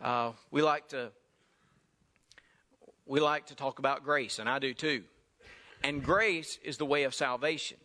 Uh, 0.00 0.32
we 0.50 0.62
like 0.62 0.88
to 0.88 1.10
we 3.04 3.20
like 3.20 3.46
to 3.46 3.54
talk 3.54 3.78
about 3.78 4.04
grace, 4.04 4.38
and 4.38 4.48
I 4.48 4.58
do 4.58 4.72
too. 4.72 5.02
And 5.84 6.02
grace 6.02 6.58
is 6.62 6.76
the 6.76 6.86
way 6.86 7.04
of 7.04 7.14
salvation. 7.14 7.78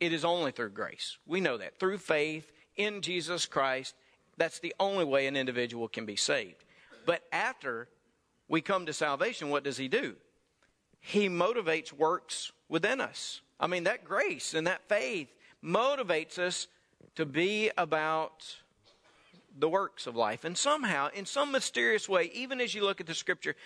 It 0.00 0.12
is 0.12 0.24
only 0.24 0.50
through 0.52 0.70
grace. 0.70 1.16
We 1.26 1.40
know 1.40 1.56
that. 1.56 1.78
Through 1.78 1.98
faith 1.98 2.50
in 2.76 3.00
Jesus 3.00 3.46
Christ, 3.46 3.94
that's 4.36 4.58
the 4.58 4.74
only 4.78 5.04
way 5.04 5.26
an 5.26 5.36
individual 5.36 5.88
can 5.88 6.04
be 6.06 6.16
saved. 6.16 6.64
But 7.06 7.22
after 7.32 7.88
we 8.48 8.60
come 8.60 8.86
to 8.86 8.92
salvation, 8.92 9.48
what 9.48 9.64
does 9.64 9.76
He 9.76 9.88
do? 9.88 10.16
He 11.00 11.28
motivates 11.28 11.92
works 11.92 12.52
within 12.68 13.00
us. 13.00 13.40
I 13.58 13.68
mean, 13.68 13.84
that 13.84 14.04
grace 14.04 14.54
and 14.54 14.66
that 14.66 14.88
faith 14.88 15.28
motivates 15.64 16.38
us 16.38 16.66
to 17.14 17.24
be 17.24 17.70
about 17.78 18.56
the 19.58 19.68
works 19.68 20.06
of 20.06 20.16
life. 20.16 20.44
And 20.44 20.56
somehow, 20.56 21.08
in 21.14 21.24
some 21.24 21.50
mysterious 21.52 22.08
way, 22.08 22.30
even 22.34 22.60
as 22.60 22.74
you 22.74 22.84
look 22.84 23.00
at 23.00 23.06
the 23.06 23.14
scripture, 23.14 23.56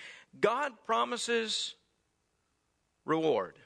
God 0.41 0.73
promises 0.87 1.75
reward. 3.05 3.57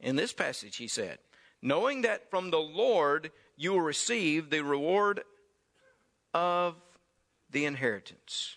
In 0.00 0.16
this 0.16 0.32
passage, 0.32 0.76
he 0.76 0.88
said, 0.88 1.18
knowing 1.62 2.02
that 2.02 2.30
from 2.30 2.50
the 2.50 2.58
Lord 2.58 3.30
you 3.56 3.72
will 3.72 3.80
receive 3.80 4.50
the 4.50 4.62
reward 4.62 5.22
of 6.34 6.74
the 7.50 7.64
inheritance, 7.64 8.56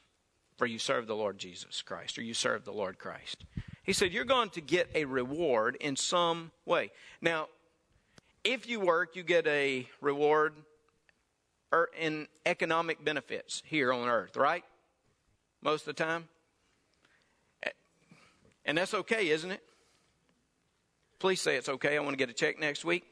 for 0.58 0.65
you 0.65 0.78
serve 0.78 1.08
the 1.08 1.15
Lord 1.15 1.38
Jesus 1.38 1.82
Christ, 1.82 2.17
or 2.17 2.21
you 2.21 2.34
serve 2.34 2.65
the 2.65 2.73
Lord 2.73 2.99
Christ. 2.99 3.45
He 3.84 3.93
said, 3.93 4.12
You're 4.12 4.25
going 4.25 4.49
to 4.52 4.62
get 4.62 4.89
a 4.93 5.06
reward 5.06 5.78
in 5.80 5.95
some 5.95 6.52
way. 6.65 6.91
Now, 7.21 7.47
if 8.43 8.67
you 8.67 8.80
work, 8.80 9.15
you 9.15 9.23
get 9.23 9.47
a 9.47 9.88
reward 10.02 10.54
er, 11.73 11.89
in 11.99 12.28
economic 12.45 13.04
benefits 13.04 13.63
here 13.65 13.93
on 13.93 14.08
earth, 14.08 14.38
right? 14.38 14.63
Most 15.62 15.88
of 15.88 15.95
the 15.95 16.04
time. 16.04 16.28
And 18.65 18.78
that's 18.78 18.93
okay, 18.93 19.30
isn't 19.30 19.52
it? 19.52 19.63
Please 21.19 21.41
say 21.41 21.58
it's 21.58 21.67
okay. 21.67 21.97
I 21.97 21.99
want 21.99 22.12
to 22.12 22.17
get 22.17 22.29
a 22.29 22.34
check 22.34 22.58
next 22.60 22.86
week. 22.86 23.03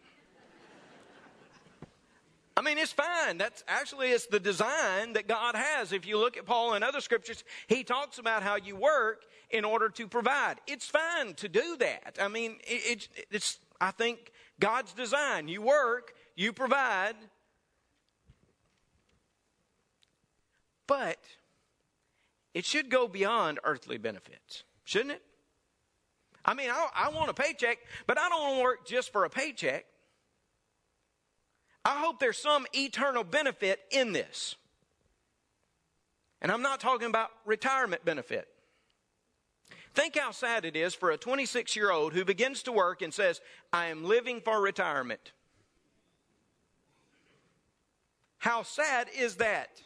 I 2.55 2.61
mean, 2.61 2.77
it's 2.77 2.93
fine. 2.93 3.37
That's 3.37 3.63
actually 3.67 4.07
it's 4.07 4.25
the 4.25 4.39
design 4.39 5.13
that 5.13 5.27
God 5.27 5.55
has. 5.55 5.91
If 5.91 6.07
you 6.07 6.17
look 6.17 6.37
at 6.37 6.45
Paul 6.45 6.73
and 6.73 6.83
other 6.83 7.01
scriptures, 7.01 7.43
he 7.67 7.83
talks 7.83 8.17
about 8.17 8.41
how 8.41 8.55
you 8.55 8.75
work 8.75 9.25
in 9.51 9.63
order 9.63 9.89
to 9.89 10.07
provide. 10.07 10.55
It's 10.65 10.87
fine 10.87 11.35
to 11.35 11.49
do 11.49 11.77
that. 11.77 12.17
I 12.19 12.29
mean, 12.29 12.57
it, 12.65 13.09
it, 13.15 13.27
it's 13.29 13.59
I 13.79 13.91
think 13.91 14.31
God's 14.59 14.93
design. 14.93 15.49
You 15.49 15.61
work, 15.61 16.13
you 16.35 16.51
provide, 16.51 17.15
but 20.87 21.19
it 22.53 22.65
should 22.65 22.89
go 22.89 23.07
beyond 23.07 23.59
earthly 23.63 23.97
benefits, 23.97 24.63
shouldn't 24.83 25.11
it? 25.11 25.21
I 26.47 26.53
mean, 26.53 26.69
I, 26.69 26.87
I 26.95 27.09
want 27.09 27.29
a 27.29 27.33
paycheck, 27.33 27.79
but 28.07 28.17
I 28.17 28.29
don't 28.29 28.41
want 28.41 28.55
to 28.55 28.63
work 28.63 28.87
just 28.87 29.11
for 29.11 29.25
a 29.25 29.29
paycheck. 29.29 29.85
I 31.83 31.99
hope 31.99 32.19
there's 32.19 32.37
some 32.37 32.65
eternal 32.73 33.25
benefit 33.25 33.79
in 33.91 34.13
this. 34.13 34.55
And 36.41 36.51
I'm 36.51 36.61
not 36.61 36.79
talking 36.79 37.07
about 37.07 37.29
retirement 37.45 38.05
benefit. 38.05 38.47
Think 39.93 40.17
how 40.17 40.31
sad 40.31 40.63
it 40.63 40.75
is 40.75 40.93
for 40.93 41.11
a 41.11 41.17
26 41.17 41.75
year 41.75 41.91
old 41.91 42.13
who 42.13 42.23
begins 42.23 42.63
to 42.63 42.71
work 42.71 43.01
and 43.01 43.13
says, 43.13 43.41
I 43.73 43.87
am 43.87 44.05
living 44.05 44.41
for 44.41 44.61
retirement. 44.61 45.31
How 48.37 48.63
sad 48.63 49.07
is 49.17 49.37
that? 49.37 49.81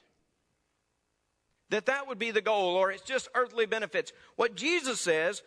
That 1.70 1.86
that 1.86 2.08
would 2.08 2.20
be 2.20 2.32
the 2.32 2.42
goal, 2.42 2.76
or 2.76 2.92
it's 2.92 3.02
just 3.02 3.30
earthly 3.34 3.66
benefits. 3.66 4.12
What 4.36 4.56
Jesus 4.56 5.00
says 5.00 5.42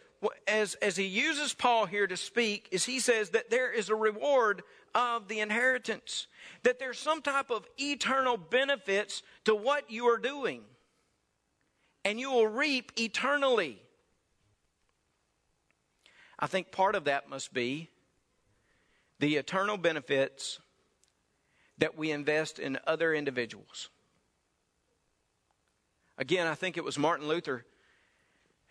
as, 0.46 0.74
as 0.76 0.96
he 0.96 1.04
uses 1.04 1.54
Paul 1.54 1.86
here 1.86 2.06
to 2.06 2.16
speak, 2.16 2.68
is 2.70 2.84
he 2.84 3.00
says 3.00 3.30
that 3.30 3.50
there 3.50 3.72
is 3.72 3.88
a 3.88 3.94
reward 3.94 4.62
of 4.94 5.28
the 5.28 5.40
inheritance, 5.40 6.26
that 6.62 6.78
there's 6.78 6.98
some 6.98 7.20
type 7.20 7.50
of 7.50 7.66
eternal 7.78 8.36
benefits 8.36 9.22
to 9.44 9.54
what 9.54 9.90
you 9.90 10.06
are 10.06 10.18
doing, 10.18 10.62
and 12.04 12.20
you 12.20 12.30
will 12.30 12.46
reap 12.46 12.92
eternally. 12.96 13.80
I 16.38 16.46
think 16.46 16.70
part 16.70 16.94
of 16.94 17.04
that 17.04 17.28
must 17.28 17.52
be 17.52 17.90
the 19.18 19.36
eternal 19.36 19.76
benefits 19.76 20.58
that 21.78 21.96
we 21.96 22.10
invest 22.10 22.58
in 22.58 22.78
other 22.86 23.14
individuals. 23.14 23.88
Again, 26.18 26.46
I 26.46 26.54
think 26.54 26.76
it 26.76 26.84
was 26.84 26.98
Martin 26.98 27.26
Luther 27.26 27.64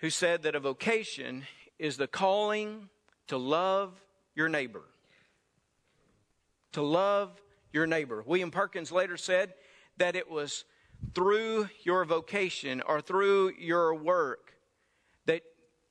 who 0.04 0.10
said 0.10 0.44
that 0.44 0.54
a 0.54 0.60
vocation 0.60 1.46
is 1.80 1.96
the 1.96 2.08
calling 2.08 2.90
to 3.26 3.38
love 3.38 3.94
your 4.36 4.50
neighbor. 4.50 4.84
To 6.74 6.82
love 6.82 7.42
your 7.72 7.88
neighbor. 7.88 8.22
William 8.26 8.52
Perkins 8.52 8.92
later 8.92 9.16
said 9.16 9.54
that 9.96 10.18
it 10.18 10.30
was 10.30 10.66
through 11.16 11.70
your 11.84 12.04
vocation 12.04 12.82
or 12.86 13.00
through 13.00 13.54
your 13.58 13.96
work 13.96 14.52
that 15.26 15.44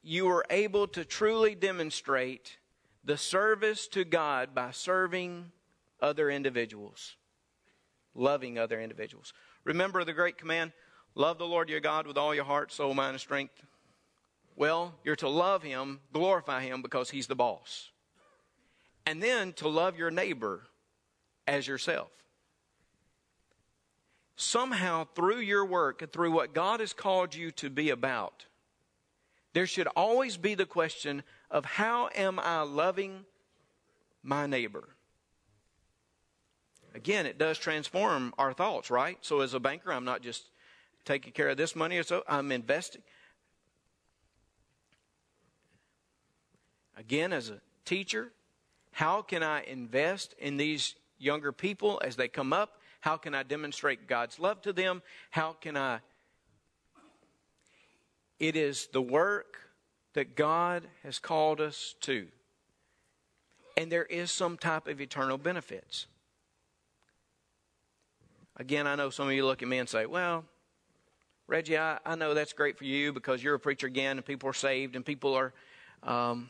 you 0.03 0.27
were 0.27 0.45
able 0.51 0.87
to 0.89 1.07
truly 1.07 1.55
demonstrate 1.55 2.59
the 3.03 3.17
service 3.17 3.87
to 3.89 4.05
God 4.05 4.55
by 4.55 4.73
serving 4.73 5.53
other 6.03 6.29
individuals, 6.29 7.17
loving 8.15 8.59
other 8.59 8.79
individuals. 8.79 9.33
Remember 9.65 10.05
the 10.05 10.13
great 10.13 10.37
command 10.37 10.73
love 11.15 11.39
the 11.39 11.47
Lord 11.47 11.71
your 11.71 11.81
God 11.81 12.07
with 12.07 12.19
all 12.19 12.35
your 12.35 12.45
heart, 12.45 12.73
soul, 12.73 12.93
mind, 12.93 13.13
and 13.13 13.21
strength. 13.21 13.63
Well, 14.57 14.95
you're 15.05 15.17
to 15.17 15.29
love 15.29 15.63
him, 15.63 16.01
glorify 16.13 16.63
him 16.63 16.83
because 16.83 17.11
he's 17.11 17.27
the 17.27 17.35
boss. 17.35 17.91
And 19.07 19.23
then 19.23 19.53
to 19.55 19.69
love 19.69 19.99
your 19.99 20.11
neighbor 20.11 20.63
as 21.47 21.67
yourself. 21.67 22.11
Somehow, 24.37 25.07
through 25.15 25.41
your 25.41 25.65
work 25.65 26.03
and 26.03 26.13
through 26.13 26.33
what 26.33 26.55
God 26.55 26.81
has 26.81 26.93
called 26.93 27.35
you 27.35 27.51
to 27.53 27.71
be 27.71 27.91
about, 27.91 28.47
there 29.53 29.67
should 29.67 29.89
always 29.89 30.37
be 30.37 30.55
the 30.55 30.67
question 30.67 31.23
of 31.51 31.65
how 31.65 32.09
am 32.15 32.39
I 32.41 32.63
loving 32.63 33.25
my 34.23 34.47
neighbor? 34.47 34.89
Again, 36.95 37.27
it 37.27 37.39
does 37.39 37.59
transform 37.59 38.35
our 38.39 38.53
thoughts, 38.53 38.91
right? 38.91 39.19
So, 39.21 39.41
as 39.41 39.55
a 39.55 39.61
banker, 39.61 39.93
I'm 39.93 40.05
not 40.05 40.23
just 40.23 40.45
taking 41.05 41.33
care 41.33 41.49
of 41.49 41.57
this 41.57 41.75
money, 41.75 42.03
so 42.03 42.23
I'm 42.29 42.53
investing. 42.53 43.03
Again, 47.03 47.33
as 47.33 47.51
a 47.51 47.59
teacher, 47.85 48.31
how 48.93 49.23
can 49.23 49.43
I 49.43 49.65
invest 49.65 50.37
in 50.39 50.57
these 50.57 50.95
younger 51.19 51.51
people 51.51 52.01
as 52.05 52.15
they 52.15 52.29
come 52.29 52.53
up? 52.53 52.81
How 53.01 53.17
can 53.17 53.35
I 53.35 53.43
demonstrate 53.43 54.07
God's 54.07 54.39
love 54.39 54.63
to 54.63 54.73
them? 54.73 55.03
How 55.33 55.57
can 55.61 55.77
I? 55.77 55.99
It 58.39 58.55
is 58.55 58.87
the 58.93 59.03
work 59.03 59.57
that 60.13 60.37
God 60.37 60.85
has 61.03 61.19
called 61.19 61.61
us 61.61 61.97
to. 62.03 62.29
And 63.77 63.91
there 63.91 64.05
is 64.05 64.31
some 64.31 64.57
type 64.57 64.87
of 64.87 65.01
eternal 65.01 65.39
benefits. 65.39 66.07
Again, 68.59 68.87
I 68.87 68.95
know 68.95 69.11
some 69.11 69.27
of 69.27 69.33
you 69.33 69.45
look 69.45 69.63
at 69.63 69.69
me 69.69 69.79
and 69.79 69.89
say, 69.89 70.07
well, 70.07 70.45
Reggie, 71.49 71.79
I, 71.79 71.99
I 72.07 72.15
know 72.15 72.33
that's 72.33 72.53
great 72.53 72.79
for 72.79 72.85
you 72.85 73.13
because 73.13 73.43
you're 73.43 73.57
a 73.57 73.61
preacher 73.61 73.89
again 73.89 74.19
and 74.19 74.25
people 74.25 74.49
are 74.49 74.55
saved 74.55 74.95
and 74.95 75.05
people 75.05 75.35
are. 75.35 75.53
Um, 76.05 76.49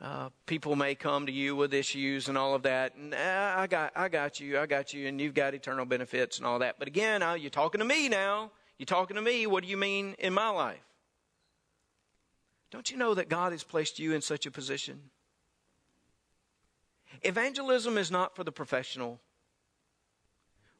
uh, 0.00 0.28
people 0.46 0.76
may 0.76 0.94
come 0.94 1.26
to 1.26 1.32
you 1.32 1.56
with 1.56 1.74
issues 1.74 2.28
and 2.28 2.38
all 2.38 2.54
of 2.54 2.62
that, 2.62 2.94
and 2.94 3.12
uh, 3.12 3.54
I 3.56 3.66
got, 3.66 3.92
I 3.96 4.08
got 4.08 4.38
you, 4.38 4.58
I 4.58 4.66
got 4.66 4.94
you, 4.94 5.08
and 5.08 5.20
you've 5.20 5.34
got 5.34 5.54
eternal 5.54 5.84
benefits 5.84 6.38
and 6.38 6.46
all 6.46 6.60
that. 6.60 6.76
But 6.78 6.86
again, 6.86 7.22
uh, 7.22 7.34
you're 7.34 7.50
talking 7.50 7.80
to 7.80 7.84
me 7.84 8.08
now. 8.08 8.52
You're 8.78 8.86
talking 8.86 9.16
to 9.16 9.22
me. 9.22 9.46
What 9.46 9.64
do 9.64 9.68
you 9.68 9.76
mean 9.76 10.14
in 10.20 10.32
my 10.32 10.50
life? 10.50 10.78
Don't 12.70 12.90
you 12.90 12.96
know 12.96 13.14
that 13.14 13.28
God 13.28 13.52
has 13.52 13.64
placed 13.64 13.98
you 13.98 14.14
in 14.14 14.20
such 14.20 14.46
a 14.46 14.50
position? 14.50 15.00
Evangelism 17.22 17.98
is 17.98 18.10
not 18.10 18.36
for 18.36 18.44
the 18.44 18.52
professional. 18.52 19.20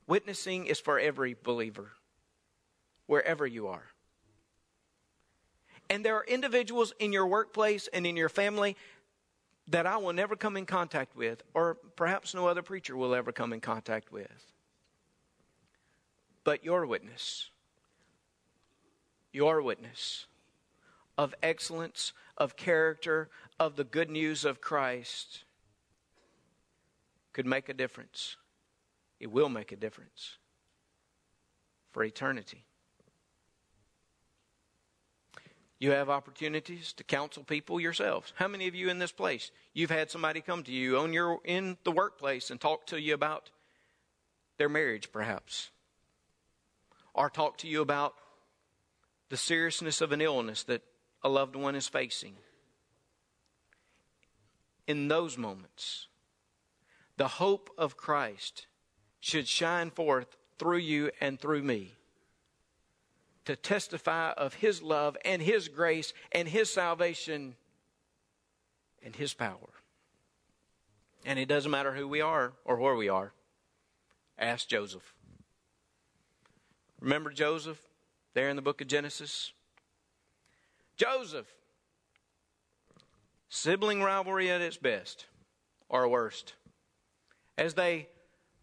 Witnessing 0.07 0.67
is 0.67 0.79
for 0.79 0.99
every 0.99 1.35
believer, 1.43 1.91
wherever 3.07 3.47
you 3.47 3.67
are. 3.67 3.85
And 5.91 6.05
there 6.05 6.17
are 6.17 6.25
individuals 6.25 6.93
in 6.99 7.13
your 7.13 7.27
workplace 7.27 7.89
and 7.93 8.07
in 8.07 8.17
your 8.17 8.29
family 8.29 8.77
that 9.69 9.87
I 9.87 9.99
will 9.99 10.13
never 10.13 10.35
come 10.35 10.57
in 10.57 10.67
contact 10.67 11.15
with, 11.15 11.43
or 11.55 11.77
perhaps 11.97 12.35
no 12.35 12.47
other 12.47 12.63
preacher 12.63 12.97
will 12.97 13.15
ever 13.15 13.33
come 13.33 13.53
in 13.53 13.61
contact 13.61 14.11
with. 14.11 14.53
But 16.45 16.65
your 16.65 16.87
witness, 16.87 17.51
your 19.33 19.61
witness 19.61 20.27
of 21.19 21.35
excellence, 21.43 22.13
of 22.39 22.57
character, 22.57 23.29
of 23.59 23.77
the 23.77 23.85
good 23.85 24.09
news 24.09 24.45
of 24.45 24.61
Christ 24.61 25.45
could 27.33 27.45
make 27.45 27.69
a 27.69 27.75
difference. 27.75 28.37
It 29.21 29.31
will 29.31 29.49
make 29.49 29.73
a 29.73 29.77
difference 29.77 30.39
for 31.91 32.05
eternity. 32.05 32.68
You 35.79 35.93
have 35.93 36.11
opportunities 36.11 36.93
to 36.95 37.05
counsel 37.05 37.45
people 37.45 37.81
yourselves. 37.81 38.33
How 38.35 38.49
many 38.49 38.67
of 38.67 38.75
you 38.75 38.89
in 38.89 38.99
this 38.99 39.13
place, 39.13 39.53
you've 39.75 39.91
had 39.91 40.11
somebody 40.11 40.41
come 40.41 40.65
to 40.65 40.73
you 40.73 40.99
on 40.99 41.13
your 41.13 41.39
in 41.45 41.77
the 41.85 41.93
workplace 41.93 42.51
and 42.51 42.61
talk 42.61 42.87
to 42.87 43.01
you 43.01 43.15
about 43.15 43.51
their 44.57 44.69
marriage 44.69 45.13
perhaps? 45.13 45.71
Or 47.15 47.31
talk 47.31 47.59
to 47.59 47.69
you 47.69 47.81
about 47.81 48.15
the 49.29 49.37
seriousness 49.37 50.01
of 50.01 50.11
an 50.11 50.21
illness 50.21 50.65
that 50.65 50.83
a 51.23 51.29
loved 51.29 51.55
one 51.55 51.77
is 51.77 51.87
facing. 51.87 52.35
In 54.87 55.09
those 55.09 55.39
moments, 55.39 56.09
the 57.17 57.29
hope 57.29 57.71
of 57.79 57.97
Christ 57.97 58.67
should 59.21 59.47
shine 59.47 59.91
forth 59.91 60.37
through 60.59 60.79
you 60.79 61.11
and 61.21 61.39
through 61.39 61.63
me 61.63 61.98
to 63.49 63.57
testify 63.57 64.31
of 64.33 64.53
His 64.53 64.83
love 64.83 65.17
and 65.25 65.41
His 65.41 65.69
grace 65.69 66.13
and 66.33 66.47
His 66.47 66.71
salvation 66.71 67.55
and 69.03 69.17
His 69.17 69.33
power. 69.33 69.71
And 71.25 71.39
it 71.39 71.49
doesn't 71.49 71.71
matter 71.71 71.95
who 71.95 72.07
we 72.07 72.21
are 72.21 72.53
or 72.67 72.77
where 72.77 72.95
we 72.95 73.09
are. 73.09 73.33
Ask 74.39 74.69
Joseph. 74.69 75.15
Remember 77.01 77.31
Joseph 77.31 77.81
there 78.35 78.51
in 78.51 78.57
the 78.57 78.61
book 78.61 78.83
of 78.83 78.87
Genesis? 78.87 79.55
Joseph. 80.99 81.47
Sibling 83.49 84.03
rivalry 84.03 84.51
at 84.51 84.61
its 84.61 84.77
best 84.77 85.25
or 85.89 86.07
worst. 86.07 86.53
As 87.57 87.73
they 87.73 88.09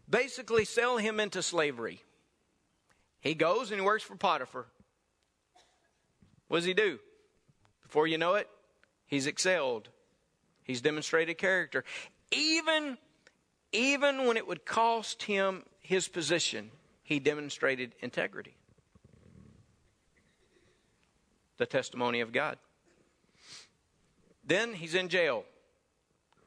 basically 0.08 0.64
sell 0.64 0.98
him 0.98 1.18
into 1.18 1.42
slavery. 1.42 2.04
He 3.18 3.34
goes 3.34 3.72
and 3.72 3.80
he 3.80 3.84
works 3.84 4.04
for 4.04 4.14
Potiphar. 4.14 4.66
What 6.48 6.58
does 6.58 6.66
he 6.66 6.74
do? 6.74 6.98
Before 7.82 8.06
you 8.06 8.18
know 8.18 8.34
it, 8.34 8.48
he's 9.06 9.26
excelled. 9.26 9.88
He's 10.62 10.80
demonstrated 10.80 11.38
character. 11.38 11.84
Even, 12.32 12.98
even 13.72 14.26
when 14.26 14.36
it 14.36 14.46
would 14.46 14.64
cost 14.64 15.22
him 15.22 15.62
his 15.80 16.08
position, 16.08 16.70
he 17.02 17.20
demonstrated 17.20 17.94
integrity. 18.00 18.56
The 21.58 21.66
testimony 21.66 22.20
of 22.20 22.32
God. 22.32 22.58
Then 24.44 24.74
he's 24.74 24.94
in 24.94 25.08
jail. 25.08 25.44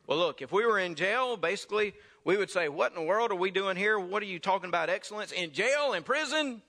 Well, 0.07 0.17
look, 0.17 0.41
if 0.41 0.51
we 0.51 0.65
were 0.65 0.79
in 0.79 0.95
jail, 0.95 1.37
basically, 1.37 1.93
we 2.23 2.37
would 2.37 2.49
say, 2.49 2.67
What 2.67 2.91
in 2.91 2.95
the 2.95 3.05
world 3.05 3.31
are 3.31 3.35
we 3.35 3.51
doing 3.51 3.77
here? 3.77 3.99
What 3.99 4.21
are 4.23 4.27
you 4.27 4.39
talking 4.39 4.67
about 4.67 4.89
excellence? 4.89 5.31
In 5.31 5.51
jail, 5.51 5.93
in 5.93 6.03
prison? 6.03 6.61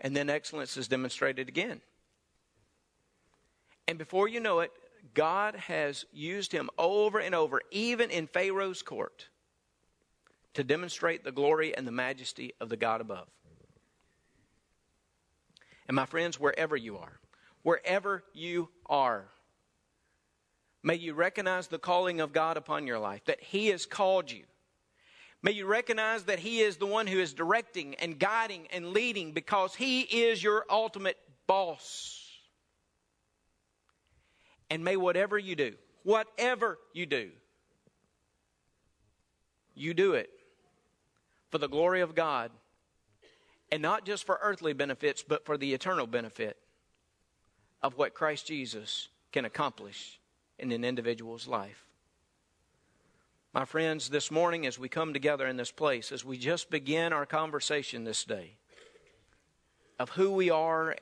And 0.00 0.16
then 0.16 0.30
excellence 0.30 0.76
is 0.76 0.88
demonstrated 0.88 1.48
again. 1.48 1.80
And 3.86 3.98
before 3.98 4.28
you 4.28 4.40
know 4.40 4.60
it, 4.60 4.72
God 5.14 5.54
has 5.56 6.04
used 6.12 6.52
him 6.52 6.70
over 6.78 7.18
and 7.18 7.34
over, 7.34 7.60
even 7.70 8.10
in 8.10 8.26
Pharaoh's 8.26 8.82
court, 8.82 9.28
to 10.54 10.64
demonstrate 10.64 11.24
the 11.24 11.32
glory 11.32 11.76
and 11.76 11.86
the 11.86 11.92
majesty 11.92 12.54
of 12.60 12.68
the 12.68 12.76
God 12.76 13.00
above. 13.00 13.28
And 15.86 15.96
my 15.96 16.06
friends, 16.06 16.38
wherever 16.38 16.76
you 16.76 16.98
are, 16.98 17.18
wherever 17.62 18.22
you 18.32 18.68
are, 18.86 19.26
may 20.82 20.94
you 20.94 21.14
recognize 21.14 21.66
the 21.66 21.78
calling 21.78 22.20
of 22.20 22.32
God 22.32 22.56
upon 22.56 22.86
your 22.86 22.98
life, 22.98 23.24
that 23.24 23.42
He 23.42 23.68
has 23.68 23.86
called 23.86 24.30
you 24.30 24.44
May 25.42 25.52
you 25.52 25.66
recognize 25.66 26.24
that 26.24 26.38
He 26.38 26.60
is 26.60 26.76
the 26.76 26.86
one 26.86 27.06
who 27.06 27.18
is 27.18 27.32
directing 27.32 27.94
and 27.96 28.18
guiding 28.18 28.66
and 28.72 28.92
leading 28.92 29.32
because 29.32 29.74
He 29.74 30.02
is 30.02 30.42
your 30.42 30.64
ultimate 30.68 31.16
boss. 31.46 32.16
And 34.68 34.84
may 34.84 34.96
whatever 34.96 35.38
you 35.38 35.56
do, 35.56 35.74
whatever 36.02 36.78
you 36.92 37.06
do, 37.06 37.30
you 39.74 39.94
do 39.94 40.12
it 40.12 40.30
for 41.50 41.58
the 41.58 41.68
glory 41.68 42.02
of 42.02 42.14
God 42.14 42.50
and 43.72 43.82
not 43.82 44.04
just 44.04 44.24
for 44.24 44.38
earthly 44.42 44.72
benefits, 44.72 45.22
but 45.22 45.46
for 45.46 45.56
the 45.56 45.72
eternal 45.72 46.06
benefit 46.06 46.56
of 47.82 47.96
what 47.96 48.14
Christ 48.14 48.46
Jesus 48.46 49.08
can 49.32 49.44
accomplish 49.44 50.20
in 50.58 50.70
an 50.72 50.84
individual's 50.84 51.48
life. 51.48 51.89
My 53.52 53.64
friends, 53.64 54.10
this 54.10 54.30
morning 54.30 54.64
as 54.64 54.78
we 54.78 54.88
come 54.88 55.12
together 55.12 55.44
in 55.44 55.56
this 55.56 55.72
place, 55.72 56.12
as 56.12 56.24
we 56.24 56.38
just 56.38 56.70
begin 56.70 57.12
our 57.12 57.26
conversation 57.26 58.04
this 58.04 58.22
day 58.22 58.52
of 59.98 60.10
who 60.10 60.30
we 60.30 60.50
are 60.50 60.94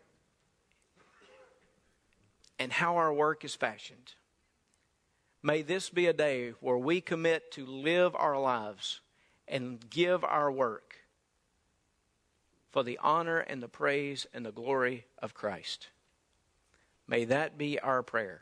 and 2.58 2.72
how 2.72 2.96
our 2.96 3.12
work 3.12 3.44
is 3.44 3.54
fashioned, 3.54 4.14
may 5.42 5.60
this 5.60 5.90
be 5.90 6.06
a 6.06 6.14
day 6.14 6.54
where 6.60 6.78
we 6.78 7.02
commit 7.02 7.52
to 7.52 7.66
live 7.66 8.16
our 8.16 8.40
lives 8.40 9.02
and 9.46 9.90
give 9.90 10.24
our 10.24 10.50
work 10.50 10.96
for 12.70 12.82
the 12.82 12.98
honor 13.02 13.40
and 13.40 13.62
the 13.62 13.68
praise 13.68 14.26
and 14.32 14.46
the 14.46 14.52
glory 14.52 15.04
of 15.18 15.34
Christ. 15.34 15.88
May 17.06 17.26
that 17.26 17.58
be 17.58 17.78
our 17.78 18.02
prayer. 18.02 18.40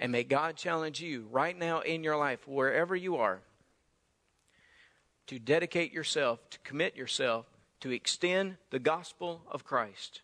And 0.00 0.10
may 0.10 0.24
God 0.24 0.56
challenge 0.56 1.00
you 1.00 1.28
right 1.30 1.56
now 1.56 1.80
in 1.80 2.02
your 2.02 2.16
life, 2.16 2.48
wherever 2.48 2.96
you 2.96 3.16
are, 3.16 3.42
to 5.28 5.38
dedicate 5.38 5.92
yourself, 5.92 6.40
to 6.50 6.58
commit 6.60 6.96
yourself 6.96 7.46
to 7.80 7.90
extend 7.90 8.56
the 8.70 8.78
gospel 8.78 9.42
of 9.50 9.64
Christ 9.64 10.20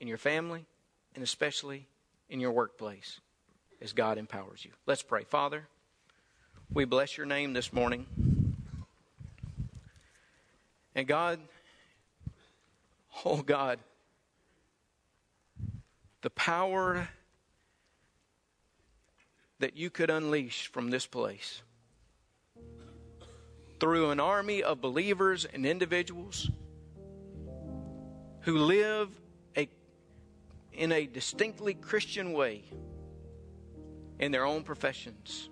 in 0.00 0.08
your 0.08 0.18
family 0.18 0.64
and 1.14 1.22
especially 1.22 1.86
in 2.28 2.40
your 2.40 2.52
workplace 2.52 3.20
as 3.80 3.92
God 3.92 4.18
empowers 4.18 4.64
you. 4.64 4.70
Let's 4.86 5.02
pray. 5.02 5.24
Father, 5.24 5.68
we 6.72 6.84
bless 6.84 7.16
your 7.16 7.26
name 7.26 7.52
this 7.52 7.72
morning. 7.72 8.06
And 10.94 11.06
God, 11.06 11.40
oh 13.24 13.42
God, 13.42 13.78
the 16.22 16.30
power 16.30 17.08
that 19.62 19.76
you 19.76 19.90
could 19.90 20.10
unleash 20.10 20.66
from 20.72 20.90
this 20.90 21.06
place 21.06 21.62
through 23.78 24.10
an 24.10 24.18
army 24.18 24.60
of 24.60 24.80
believers 24.80 25.44
and 25.44 25.64
individuals 25.64 26.50
who 28.40 28.58
live 28.58 29.08
a, 29.56 29.68
in 30.72 30.90
a 30.90 31.06
distinctly 31.06 31.74
Christian 31.74 32.32
way 32.32 32.64
in 34.18 34.32
their 34.32 34.44
own 34.44 34.64
professions. 34.64 35.48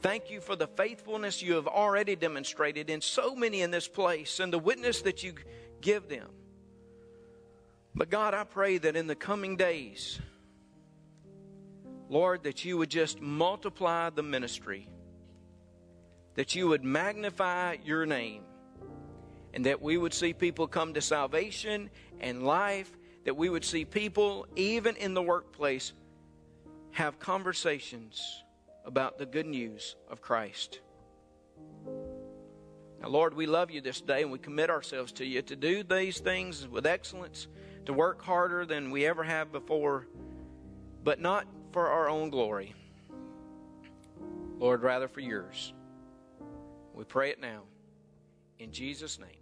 Thank 0.00 0.30
you 0.30 0.40
for 0.40 0.54
the 0.54 0.68
faithfulness 0.68 1.42
you 1.42 1.54
have 1.54 1.66
already 1.66 2.14
demonstrated 2.14 2.90
in 2.90 3.00
so 3.00 3.34
many 3.34 3.62
in 3.62 3.72
this 3.72 3.88
place 3.88 4.38
and 4.38 4.52
the 4.52 4.58
witness 4.60 5.02
that 5.02 5.24
you 5.24 5.34
give 5.80 6.08
them. 6.08 6.28
But 7.92 8.08
God, 8.08 8.34
I 8.34 8.44
pray 8.44 8.78
that 8.78 8.94
in 8.94 9.08
the 9.08 9.16
coming 9.16 9.56
days, 9.56 10.20
Lord, 12.12 12.42
that 12.44 12.64
you 12.64 12.76
would 12.78 12.90
just 12.90 13.20
multiply 13.20 14.10
the 14.10 14.22
ministry 14.22 14.88
that 16.34 16.54
you 16.54 16.68
would 16.68 16.84
magnify 16.84 17.76
your 17.84 18.06
name 18.06 18.42
and 19.54 19.66
that 19.66 19.82
we 19.82 19.96
would 19.98 20.14
see 20.14 20.32
people 20.32 20.66
come 20.66 20.94
to 20.94 21.00
salvation 21.00 21.90
and 22.20 22.42
life, 22.42 22.90
that 23.24 23.36
we 23.36 23.48
would 23.48 23.64
see 23.64 23.84
people, 23.84 24.46
even 24.56 24.96
in 24.96 25.12
the 25.12 25.22
workplace, 25.22 25.92
have 26.92 27.18
conversations 27.18 28.44
about 28.86 29.18
the 29.18 29.26
good 29.26 29.46
news 29.46 29.96
of 30.10 30.22
Christ. 30.22 30.80
Now, 33.00 33.08
Lord, 33.08 33.34
we 33.34 33.46
love 33.46 33.70
you 33.70 33.80
this 33.80 34.00
day 34.00 34.22
and 34.22 34.32
we 34.32 34.38
commit 34.38 34.70
ourselves 34.70 35.12
to 35.12 35.26
you 35.26 35.42
to 35.42 35.56
do 35.56 35.82
these 35.82 36.18
things 36.18 36.66
with 36.66 36.86
excellence, 36.86 37.46
to 37.86 37.92
work 37.92 38.22
harder 38.22 38.64
than 38.64 38.90
we 38.90 39.04
ever 39.04 39.24
have 39.24 39.52
before, 39.52 40.06
but 41.04 41.20
not 41.20 41.46
for 41.72 41.88
our 41.88 42.08
own 42.08 42.30
glory. 42.30 42.74
Lord, 44.58 44.82
rather 44.82 45.08
for 45.08 45.20
yours. 45.20 45.72
We 46.94 47.04
pray 47.04 47.30
it 47.30 47.40
now. 47.40 47.62
In 48.58 48.70
Jesus' 48.70 49.18
name. 49.18 49.41